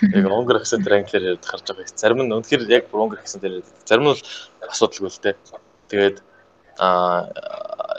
Яг 0.00 0.24
онгор 0.32 0.56
акцент 0.60 0.88
англиар 0.88 1.22
яриад 1.22 1.44
харж 1.44 1.64
байгаа 1.68 1.84
их. 1.84 1.92
Зарим 1.96 2.24
нь 2.24 2.32
үнэхээр 2.32 2.68
яг 2.72 2.84
онгор 2.92 3.20
акцент 3.20 3.44
яриад. 3.44 3.68
Зарим 3.84 4.04
нь 4.04 4.12
бол 4.12 4.22
асуудалгүй 4.68 5.10
л 5.12 5.20
дээ. 5.20 5.36
Тэгээд 5.92 6.16
аа 6.80 7.28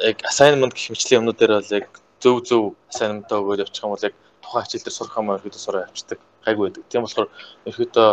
яг 0.01 0.17
assignment 0.25 0.73
гэх 0.73 0.89
мэтлэн 0.89 1.19
юмнуудаар 1.21 1.61
бол 1.61 1.77
яг 1.77 1.87
зөв 2.21 2.35
зөв 2.41 2.63
assignment-аа 2.89 3.41
өгөөд 3.41 3.63
явчих 3.65 3.83
юм 3.85 3.93
бол 3.93 4.07
яг 4.07 4.15
тухайн 4.41 4.65
хичээл 4.65 4.85
дээр 4.85 4.97
сурах 4.97 5.17
юм 5.21 5.29
ерөөдөө 5.37 5.61
сураа 5.61 5.85
явчихдаг. 5.85 6.19
Гайгүй 6.45 6.63
байдаг. 6.69 6.83
Тийм 6.89 7.05
болохоор 7.05 7.29
ерөөдөө 7.69 8.09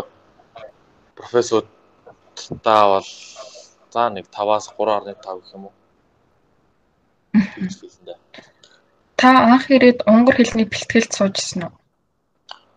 профессор 1.16 1.64
таа 2.60 2.84
бол 3.00 3.08
за 3.92 4.02
нэг 4.12 4.28
5-аас 4.28 4.68
3.5 4.76 5.16
гэх 5.16 5.54
юм 5.56 5.72
уу. 5.72 5.77
Та 9.18 9.28
анх 9.50 9.66
ирээд 9.74 10.06
унгар 10.06 10.36
хэлний 10.38 10.68
бэлтгэлд 10.68 11.12
суужсэн 11.12 11.66
уу? 11.66 11.74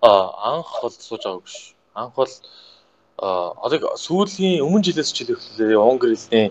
Аа 0.02 0.58
анх 0.58 0.72
бол 0.82 0.90
сууж 0.90 1.22
байгаагүй 1.22 1.52
ш. 1.54 1.78
Анх 1.94 2.14
бол 2.18 2.34
аа 3.22 3.54
одоо 3.66 3.94
сүүлийн 3.94 4.66
өмнө 4.66 4.86
жилээс 4.86 5.14
ч 5.14 5.22
хэлэхлээр 5.22 5.78
унгар 5.78 6.18
хэлний 6.18 6.50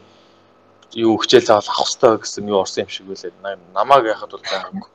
юу 0.94 1.18
хичээл 1.18 1.46
заавал 1.46 1.66
авах 1.66 1.90
хэрэгтэй 1.90 2.14
гэсэн 2.22 2.50
юу 2.50 2.62
орсон 2.62 2.86
юм 2.86 2.90
шиг 2.90 3.06
үлээ. 3.10 3.34
Намааг 3.74 4.04
яхад 4.06 4.30
бол 4.30 4.46
байгаагүй. 4.46 4.88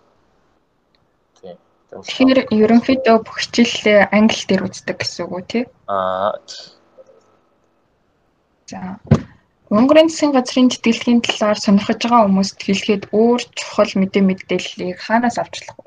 Тийм. 1.44 1.58
Тэгэхээр 1.92 2.40
ерөнхийдөө 2.52 3.18
бүх 3.24 3.38
хичээлээ 3.44 4.00
англи 4.16 4.44
дээр 4.48 4.64
үздэг 4.68 4.98
гэсэн 5.00 5.24
үг 5.28 5.34
үү 5.36 5.44
тий? 5.52 5.64
Аа. 5.88 6.40
За 8.68 9.00
Монгол 9.76 10.08
засгийн 10.08 10.32
газрын 10.32 10.72
тэтгэлгийн 10.72 11.20
талаар 11.20 11.60
сонирхож 11.60 12.00
байгаа 12.00 12.24
хүмүүст 12.32 12.60
хэлэхэд 12.64 13.04
өөр 13.12 13.42
чухал 13.60 13.92
мэдээ 14.00 14.24
мэдээллийг 14.24 14.96
хаанаас 15.04 15.36
авчлах 15.36 15.76
вэ? 15.76 15.84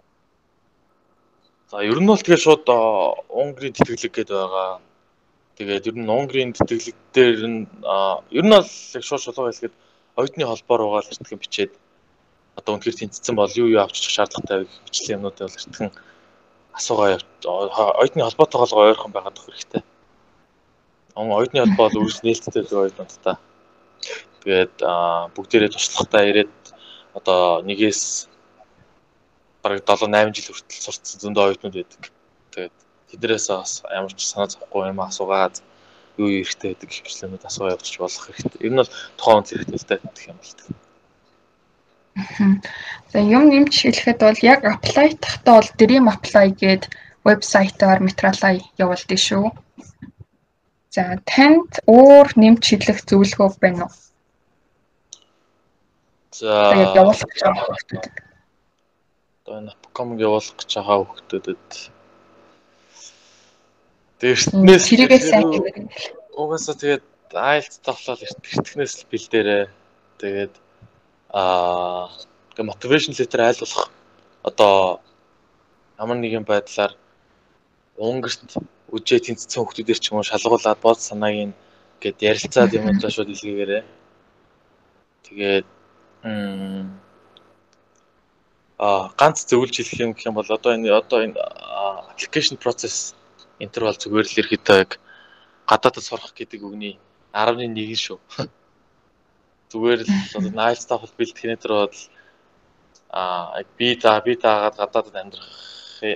За 1.72 1.80
ер 1.80 1.96
нь 1.96 2.04
бол 2.10 2.20
тэгээ 2.20 2.44
шууд 2.44 2.68
Унгарын 3.32 3.72
тэтгэлэг 3.72 4.12
гэдэг 4.12 4.36
байгаа. 4.36 4.84
Тэгээд 5.56 5.88
ер 5.88 5.96
нь 5.96 6.12
Унгарын 6.18 6.52
тэтгэлэг 6.52 6.96
дээр 7.16 7.40
нь 7.48 7.60
ер 8.36 8.44
нь 8.44 8.52
бол 8.52 8.68
яг 8.68 9.04
шууд 9.08 9.24
шулуу 9.24 9.48
хэлэхэд 9.48 9.74
оюутны 10.20 10.44
холбоор 10.44 10.80
байгаа 10.84 11.02
л 11.08 11.08
эртхэн 11.08 11.40
бичээд 11.40 11.72
одоо 12.60 12.72
үнэхээр 12.76 13.00
тэнцсэн 13.08 13.34
бол 13.40 13.52
юу 13.56 13.72
юу 13.72 13.80
авчиж 13.80 14.04
шаардлагатай 14.12 14.68
хичээлийн 14.84 15.16
юмнуудыг 15.16 15.48
бол 15.48 15.56
эртхэн 15.64 15.90
асуугаа 16.76 17.08
оюутны 18.04 18.20
холбоотойгоо 18.20 18.84
ойрхон 18.92 19.12
байгаад 19.16 19.40
өгөх 19.40 19.48
хэрэгтэй. 19.48 19.82
Оюутны 21.16 21.64
холбоо 21.64 21.84
бол 21.88 22.00
үргэлж 22.04 22.20
нээлттэй 22.20 22.68
оюутнуудтай 22.68 23.36
Тэгээд 24.42 24.74
бүгдээрээ 25.34 25.70
туршлагатай 25.72 26.24
ирээд 26.30 26.54
одоо 27.18 27.62
нэгээс 27.68 28.28
бараг 29.62 29.82
7 29.82 30.06
8 30.06 30.34
жил 30.36 30.54
хүртэл 30.54 30.84
сурцсан 30.86 31.18
зөндөө 31.22 31.44
оюутнууд 31.44 31.76
байдаг. 31.76 32.02
Тэгээд 32.54 32.76
тэднэрээс 33.10 33.46
бас 33.50 33.72
ямар 33.90 34.12
ч 34.14 34.20
санаа 34.24 34.48
зовхгүй 34.48 34.88
юм 34.92 35.00
асуугаад 35.02 35.56
юу 36.18 36.28
хэрэгтэй 36.30 36.74
байдаг 36.74 36.90
хвчлэмүүд 36.90 37.48
асуугаа 37.48 37.72
явуулчих 37.74 38.00
болох 38.02 38.24
хэрэгтэй. 38.26 38.60
Ер 38.66 38.72
нь 38.72 38.80
бол 38.80 38.92
тухайн 39.18 39.42
хүн 39.42 39.48
хэрэгтэй 39.50 39.98
гэх 39.98 40.30
юм 40.30 40.38
бол. 40.38 40.52
За 43.12 43.18
юм 43.22 43.44
нэмж 43.50 43.74
хэлэхэд 43.78 44.18
бол 44.26 44.40
яг 44.42 44.60
apply 44.66 45.08
тахтаа 45.22 45.54
бол 45.58 45.70
Dream 45.78 46.06
Apply 46.10 46.48
гээд 46.62 46.82
вебсайтаар 47.26 47.98
материалаа 48.02 48.58
явуулдаг 48.82 49.20
шүү. 49.28 49.46
За 50.94 51.04
танд 51.30 51.70
өөр 51.86 52.26
нэмж 52.42 52.62
хэлэх 52.66 52.98
зөвлөгөө 53.06 53.48
байна 53.62 53.86
уу? 53.86 53.94
За 56.32 56.72
тэгээд 56.72 56.96
явуулах 57.00 57.24
гэж 57.24 57.40
байгаа 57.40 57.64
хүмүүсд. 57.64 57.90
Одоо 59.44 59.54
энэ 59.58 59.72
Apcom 59.72 60.08
явуулах 60.20 60.54
гэж 60.58 60.70
байгаа 60.76 60.96
хүмүүстэд 61.00 61.46
Тэрнээс 64.18 64.84
тэрийгээ 64.90 65.20
сайн 65.22 65.46
хийгэрэй. 65.46 65.86
Угаасаа 66.34 66.74
тэгээд 66.74 67.04
IELTS 67.32 67.76
тоглоод 67.86 68.20
эртгэнээс 68.26 68.94
л 68.98 69.08
бэлдээрээ. 69.10 69.64
Тэгээд 70.18 70.54
аа 71.30 72.10
мотивашн 72.58 73.14
летер 73.14 73.40
айл 73.46 73.62
болох 73.62 73.94
одоо 74.42 75.00
ямар 76.02 76.18
нэгэн 76.18 76.42
байдлаар 76.42 76.92
Унгарт 77.98 78.42
үжээ 78.90 79.20
тэнцсэн 79.22 79.62
хүмүүсээр 79.62 79.98
ч 80.02 80.10
юм 80.10 80.18
уу 80.18 80.26
шалгуулад 80.26 80.78
бод 80.82 80.98
санааг 80.98 81.54
гээд 82.02 82.18
ярилцаад 82.18 82.74
юм 82.74 82.90
удаа 82.90 83.10
шууд 83.14 83.30
илгээгээрээ. 83.30 83.82
Тэгээд 85.26 85.66
Аа 88.78 89.10
ганц 89.18 89.46
зөвлөж 89.46 89.74
хэлэх 89.78 90.00
юм 90.02 90.12
гэх 90.14 90.26
юм 90.26 90.34
бол 90.34 90.50
одоо 90.50 90.74
энэ 90.74 90.90
одоо 90.90 91.22
энэ 91.26 91.38
application 92.10 92.56
process 92.58 93.14
интервал 93.58 93.94
зүгээр 93.94 94.26
л 94.26 94.38
ерхэтэй 94.42 94.86
гадаадд 95.66 96.02
сурах 96.02 96.34
гэдэг 96.34 96.62
үгний 96.62 96.98
11 97.34 97.94
шүү. 97.94 98.18
Зүгээр 99.70 100.00
л 100.06 100.10
nice 100.54 100.82
stuff 100.86 101.04
бэлтгэхний 101.18 101.58
дээр 101.60 101.86
бол 101.86 101.98
аа 103.10 103.62
би 103.76 103.94
за 104.00 104.20
би 104.24 104.34
заагаад 104.34 104.76
гадаадд 104.80 105.14
амьдрах 105.14 105.52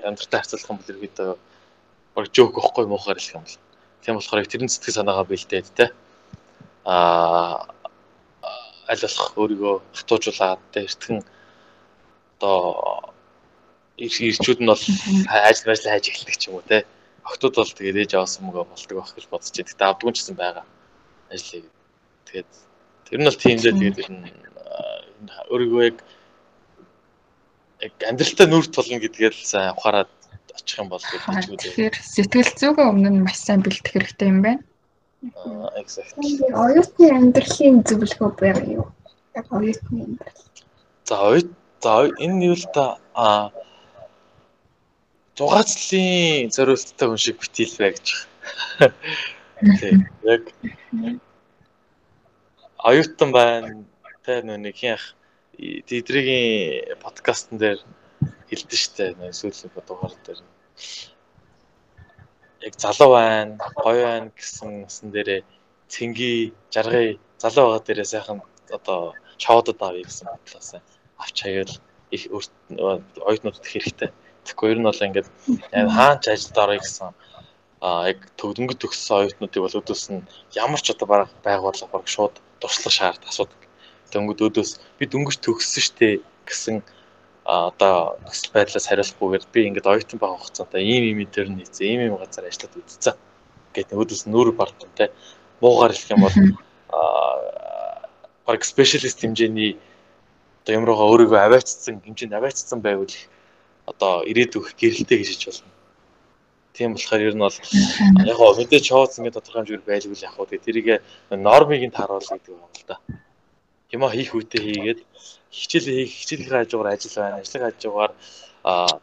амьдртай 0.08 0.40
харьцуулах 0.40 0.70
юм 0.70 0.78
бол 0.78 0.92
ерөөдөө 0.92 1.30
баг 2.14 2.26
жоок 2.32 2.56
واخгүй 2.56 2.86
муухай 2.86 3.14
л 3.14 3.32
юм 3.36 3.44
бол. 3.44 3.58
Тийм 4.02 4.14
болохоор 4.16 4.46
тэрэн 4.46 4.72
сэтгэл 4.72 4.98
санаагаа 4.98 5.26
бэлдээд 5.28 5.68
те. 5.76 5.86
Аа 6.88 7.68
аль 8.90 9.02
болох 9.04 9.28
өөрийгөө 9.38 9.74
хатуужуулаад 9.96 10.60
те 10.72 10.86
эртхэн 10.86 11.18
одоо 12.38 13.14
ирчүүд 13.98 14.60
нь 14.62 14.70
бол 14.70 14.84
ажил 15.48 15.72
ажил 15.72 15.92
хайж 15.92 16.06
эхэлдэг 16.10 16.36
ч 16.38 16.48
юм 16.48 16.58
уу 16.58 16.66
те. 16.66 16.86
Охтууд 17.22 17.54
бол 17.54 17.76
тэгээд 17.78 18.00
ээж 18.02 18.12
авсан 18.18 18.50
мөгөө 18.50 18.64
болдог 18.66 18.96
байх 18.98 19.14
гэж 19.14 19.26
бодож 19.30 19.50
байна. 19.54 19.70
Гэтэ 19.70 19.84
авдгүй 19.86 20.12
ч 20.12 20.18
гэсэн 20.18 20.36
байгаа 20.38 20.64
ажлыг. 21.30 21.64
Тэгээд 22.26 22.50
тэр 23.06 23.18
нь 23.20 23.26
бол 23.28 23.38
тийм 23.38 23.56
л 23.58 23.62
тэгээд 23.62 24.10
нь 24.10 24.26
өөрийгөө 25.52 25.82
яг 25.86 25.96
яг 27.86 27.94
амьдралтай 28.10 28.46
нүр 28.50 28.66
тулна 28.66 28.98
гэдгээр 28.98 29.34
сайн 29.34 29.74
ухаарад 29.78 30.10
очих 30.58 30.78
юм 30.82 30.88
бол 30.90 31.02
гэж 31.10 31.22
үү. 31.46 31.58
Тэгэхээр 31.62 31.96
сэтгэл 31.98 32.52
зүгээ 32.58 32.86
өмнө 32.90 33.10
нь 33.14 33.22
маш 33.22 33.38
сайн 33.38 33.62
бэлтгэх 33.62 33.94
хэрэгтэй 33.94 34.28
юм 34.28 34.40
байна. 34.42 34.62
Exactly. 35.78 36.50
Оюутны 36.50 37.06
амьдралын 37.14 37.82
зөвлөгөө 37.86 38.30
байгаа 38.42 38.66
юу? 38.74 38.86
Яг 39.38 39.46
оюутны 39.54 39.98
амьдрал. 40.02 40.42
За 41.06 41.14
оюут 41.30 41.50
за 41.82 42.10
энэ 42.18 42.50
юу 42.50 42.56
л 42.58 42.66
та 42.74 42.98
аа 43.14 43.54
зугаацлын 45.38 46.50
зориулттай 46.50 47.06
хүн 47.06 47.22
шиг 47.22 47.38
битэлвэ 47.38 47.88
гэж. 47.94 48.06
Тийм. 49.78 50.10
Яг 50.26 50.42
оюутан 52.82 53.30
байна. 53.30 53.86
Тэ 54.26 54.42
нэг 54.42 54.76
ях 54.82 55.14
тэдригийн 55.58 56.98
подкастн 57.02 57.62
дээр 57.62 57.78
хэлдэж 58.50 58.80
штэ 58.86 59.04
сүүлийн 59.30 59.70
дугаар 59.86 60.14
дээр. 60.26 60.40
Яг 62.62 62.74
залуу 62.78 63.10
байна, 63.18 63.58
гоё 63.84 64.02
байна 64.06 64.30
гэсэн 64.38 64.86
насан 64.86 65.10
дээрээ 65.10 65.42
цэнги, 65.88 66.54
жаргая, 66.70 67.18
залуу 67.42 67.64
байгаа 67.66 67.86
дээрээ 67.86 68.08
сайхан 68.12 68.38
одоо 68.70 69.14
шоудод 69.38 69.78
авъя 69.82 70.04
гэсэн 70.06 70.26
бодлоос 70.30 70.70
авч 71.18 71.36
хаяал 71.42 71.72
их 72.14 72.22
оюутнуудад 72.30 73.66
хэрэгтэй. 73.66 74.10
Тэгэхгүй 74.44 74.70
ер 74.72 74.78
нь 74.78 74.88
бол 74.88 75.06
ингээд 75.06 75.28
хаач 75.96 76.22
ажилд 76.28 76.58
орё 76.62 76.78
гэсэн 76.78 77.10
а 77.82 77.88
яг 78.10 78.18
төгдөнгөд 78.38 78.78
төгссөн 78.78 79.16
оюутнуудыг 79.18 79.62
бол 79.62 79.78
өдөөс 79.80 80.04
нь 80.14 80.26
ямар 80.54 80.80
ч 80.82 80.94
одоо 80.94 81.06
баг 81.10 81.30
байгууллага 81.42 81.90
баг 81.94 82.06
шууд 82.06 82.34
туршлага 82.62 82.94
шаард 82.98 83.22
асуудаг. 83.26 83.60
Дөнгөд 84.14 84.38
өдөөс 84.46 84.70
би 84.98 85.04
дөнгөж 85.10 85.36
төгссөн 85.42 85.82
штэ 85.82 86.08
гэсэн 86.46 86.76
одоо 87.44 88.18
нөхцөл 88.22 88.54
байдлаас 88.54 88.86
хариулахгүйгээр 88.86 89.44
би 89.52 89.60
ингээд 89.66 89.90
оюутан 89.90 90.18
байх 90.18 90.38
хугацаанд 90.38 90.78
ийм 90.78 91.04
ийм 91.10 91.26
төр 91.26 91.48
нийцээ 91.50 91.86
ийм 91.90 92.00
ийм 92.06 92.14
газар 92.16 92.46
ажиллаад 92.46 92.78
үзсэн. 92.78 93.16
Гэт 93.74 93.90
өдөөс 93.90 94.22
нүүр 94.30 94.54
бардсан 94.54 94.90
те. 94.94 95.10
Муугаар 95.60 95.90
хэлэх 95.90 96.14
юм 96.14 96.22
бол 96.22 96.36
аа 96.94 97.62
баг 98.46 98.64
спешиалист 98.64 99.18
хэмжээний 99.22 99.78
одоо 100.62 100.72
юмруугаа 100.78 101.10
өөрийгөө 101.10 101.40
аваачсан 101.42 102.02
хэмжээнд 102.02 102.34
аваачсан 102.38 102.78
байвал 102.82 103.14
одоо 103.90 104.22
ирээдүйх 104.30 104.74
гэрэлтэй 104.78 105.18
гэж 105.18 105.28
хэлж 105.30 105.44
болно. 105.46 105.72
Тийм 106.72 106.94
болохоор 106.94 107.22
ер 107.26 107.34
нь 107.34 107.42
бол 107.42 107.58
яг 108.26 108.36
гоо 108.38 108.54
мэдээж 108.54 108.84
чооц 108.86 109.18
ингэ 109.18 109.34
тодорхой 109.34 109.62
хэмжээгээр 109.62 109.86
байлгүй 109.86 110.16
л 110.18 110.26
яг 110.26 110.34
гоо 110.36 110.46
тэрийг 110.46 110.88
нормыг 111.30 111.82
нь 111.86 111.96
тааруулах 111.96 112.38
гэдэг 112.38 112.54
юм 112.54 112.62
л 112.62 112.86
да. 112.86 112.96
Юма 113.90 114.08
хийх 114.10 114.34
үедээ 114.34 114.62
хийгээд 114.62 115.00
хичээл 115.52 115.86
хийх 115.86 116.12
хичээлийн 116.18 116.50
хажуугаар 116.50 116.94
ажил 116.96 117.16
байна. 117.16 117.40
Ажлын 117.40 117.64
хажуугаар 117.68 118.12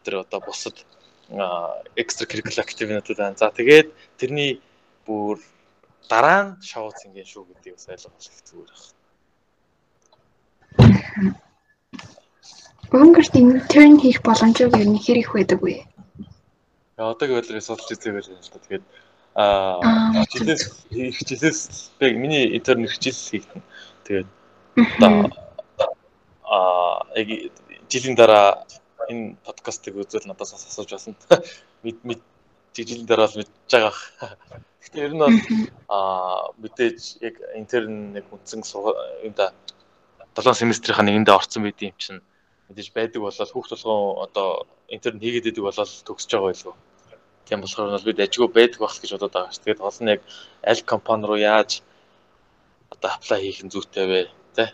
тэр 0.04 0.14
одоо 0.24 0.40
бусад 0.42 0.76
экстра 1.96 2.26
curricular 2.26 2.64
activity 2.66 3.14
байна. 3.14 3.38
За 3.38 3.50
тэгээд 3.54 3.88
тэрний 4.18 4.60
бүр 5.06 5.38
дараа 6.10 6.40
нь 6.42 6.50
шоуц 6.60 7.06
ингэ 7.06 7.22
шүү 7.22 7.46
гэдгийг 7.46 7.74
бас 7.78 7.86
ойлгох 7.88 8.42
зүгээр 8.48 8.70
байна. 8.74 8.98
Өнгөрт 12.90 13.34
интерн 13.38 13.94
хийх 14.02 14.18
ер 14.26 14.88
нь 14.90 14.98
хэр 14.98 15.18
их 15.22 15.30
байдаг 15.34 15.62
вэ? 15.62 15.86
Одоогийн 16.98 17.38
байдлаар 17.38 17.62
судалж 17.62 17.94
үзээ 17.94 18.12
байл 18.18 18.30
юм 18.34 18.42
л 18.42 18.50
та. 18.50 18.58
Тэгээд 18.66 18.84
аа 19.38 20.26
жилээс 20.34 20.62
хийх 20.90 21.18
жилээс 21.22 21.60
би 22.02 22.06
миний 22.18 22.44
интерн 22.58 22.90
хичээл 22.90 23.30
хийгдэн. 23.30 23.62
Тэгээд 24.04 24.28
одоо 24.98 25.30
аа 26.50 27.06
яг 27.14 27.28
жилийн 27.90 28.16
дараа 28.18 28.66
энэ 29.10 29.36
подкастыг 29.46 29.94
үзэл 29.96 30.26
надаас 30.26 30.54
асууж 30.54 30.90
байсан. 30.90 31.14
Мэд 31.84 31.98
мэд 32.02 32.20
жилийн 32.74 33.06
дараа 33.06 33.30
л 33.30 33.38
мэдж 33.38 33.50
байгаа. 33.70 33.94
Гэтэ 34.82 34.98
ер 35.06 35.12
нь 35.14 35.22
бол 35.22 35.38
аа 35.88 36.50
мэдээж 36.62 37.22
яг 37.22 37.36
интерн 37.54 38.14
нэг 38.16 38.26
үндсэн 38.34 38.62
юм 39.26 39.34
да 39.38 39.54
7 40.34 40.54
семестрийнхаа 40.54 41.04
нэгэндээ 41.06 41.38
орсон 41.38 41.62
байд 41.66 41.78
юм 41.82 41.94
чинь 41.98 42.22
мэдээж 42.70 42.88
байдаг 42.94 43.20
болол 43.22 43.50
хүүхд 43.50 43.70
толгойн 43.74 44.24
одоо 44.26 44.48
интерн 44.94 45.18
хийгээд 45.22 45.50
идэг 45.50 45.64
болол 45.66 45.92
төгсөж 46.06 46.30
байгаа 46.30 46.50
байлгүй. 46.50 46.74
Тийм 47.46 47.60
болохоор 47.60 47.90
бол 47.90 48.08
бид 48.08 48.22
ажгүй 48.22 48.48
байдаг 48.48 48.80
байх 48.80 48.96
гэж 49.02 49.10
бодоод 49.14 49.34
байгаа 49.34 49.52
ш. 49.52 49.58
Тэгээд 49.58 49.82
гол 49.82 49.98
нь 50.02 50.12
яг 50.14 50.20
аль 50.70 50.82
компани 50.86 51.26
руу 51.26 51.38
яаж 51.38 51.82
одоо 52.94 53.10
аплай 53.10 53.40
хийх 53.42 53.60
нь 53.66 53.72
зүйтэй 53.74 54.06
вэ? 54.06 54.20
Тэ? 54.54 54.70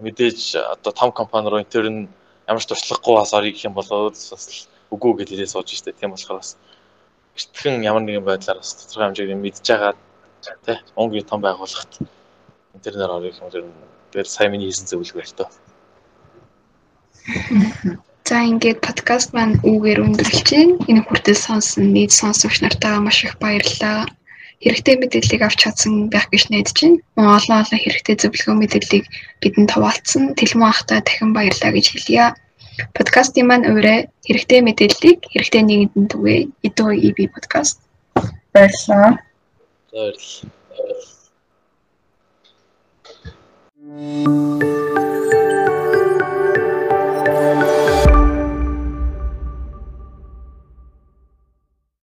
Мэдээж 0.00 0.56
одоо 0.74 0.92
том 0.92 1.10
компани 1.12 1.48
руу 1.48 1.60
интерн 1.60 2.08
ямар 2.46 2.62
ч 2.62 2.66
туршлагагүй 2.68 3.14
бас 3.16 3.32
орё 3.32 3.50
гэх 3.50 3.64
юм 3.64 3.74
бол 3.74 4.10
бас 4.10 4.68
үгүй 4.92 5.12
гэж 5.18 5.28
хэлээ 5.30 5.52
сууж 5.52 5.68
штэ. 5.72 5.96
Тийм 5.96 6.12
болохоор 6.12 6.40
бас 6.40 6.56
эртхэн 7.36 7.82
ямар 7.82 8.02
нэгэн 8.04 8.24
байдлаар 8.24 8.58
бас 8.60 8.76
тодорхой 8.76 9.06
хэмжээгээр 9.08 9.40
мэдж 9.42 9.64
байгаа 9.64 9.92
тэ 10.64 10.80
онгийн 10.96 11.26
том 11.26 11.40
байгууллагт 11.40 11.92
интернээр 12.76 13.14
орё 13.16 13.30
гэх 13.32 13.40
юм 13.40 13.48
бол 13.48 13.60
тэр 14.12 14.26
сайн 14.28 14.52
миний 14.52 14.68
хийсэн 14.68 14.86
зөвлөгөө 14.88 15.24
л 15.26 15.38
тоо. 15.38 15.48
За 18.26 18.42
ингээд 18.42 18.82
подкаст 18.82 19.30
маань 19.34 19.58
үгээр 19.62 20.02
өндөрлөж 20.06 20.48
байна. 20.50 20.74
Энэ 20.90 21.02
хүртэл 21.06 21.38
сонсон 21.46 21.94
нийт 21.94 22.12
сонсогч 22.14 22.58
нартаа 22.62 22.98
маш 23.02 23.22
их 23.26 23.38
баярлалаа. 23.42 24.06
Хэрэгтэй 24.62 24.96
мэдээллийг 24.98 25.42
авч 25.44 25.58
чадсан 25.62 26.08
байх 26.08 26.26
гэж 26.32 26.48
найдаж 26.48 26.76
байна. 26.80 27.02
Мөн 27.16 27.28
олон 27.36 27.60
олон 27.60 27.80
хэрэгтэй 27.80 28.16
зөвлөгөө 28.16 28.56
мэдээллийг 28.56 29.04
бидэнд 29.42 29.70
хуваалцсан 29.72 30.24
Тэлмэн 30.38 30.72
ахтай 30.72 31.00
дахин 31.04 31.30
баярлалаа 31.36 31.72
гэж 31.76 31.86
хэлье. 31.92 32.32
Подкастын 32.96 33.46
маань 33.48 33.68
өөрөө 33.68 33.98
хэрэгтэй 34.26 34.60
мэдээллийг 34.64 35.18
хэрэгтэй 35.32 35.62
нийгэмд 35.64 36.08
түгээ. 36.12 36.40
Эдөө 36.66 36.90
EB 37.08 37.18
подкаст. 37.36 37.76
Баярлалаа. 38.52 39.20
Баярлалаа. 39.92 40.56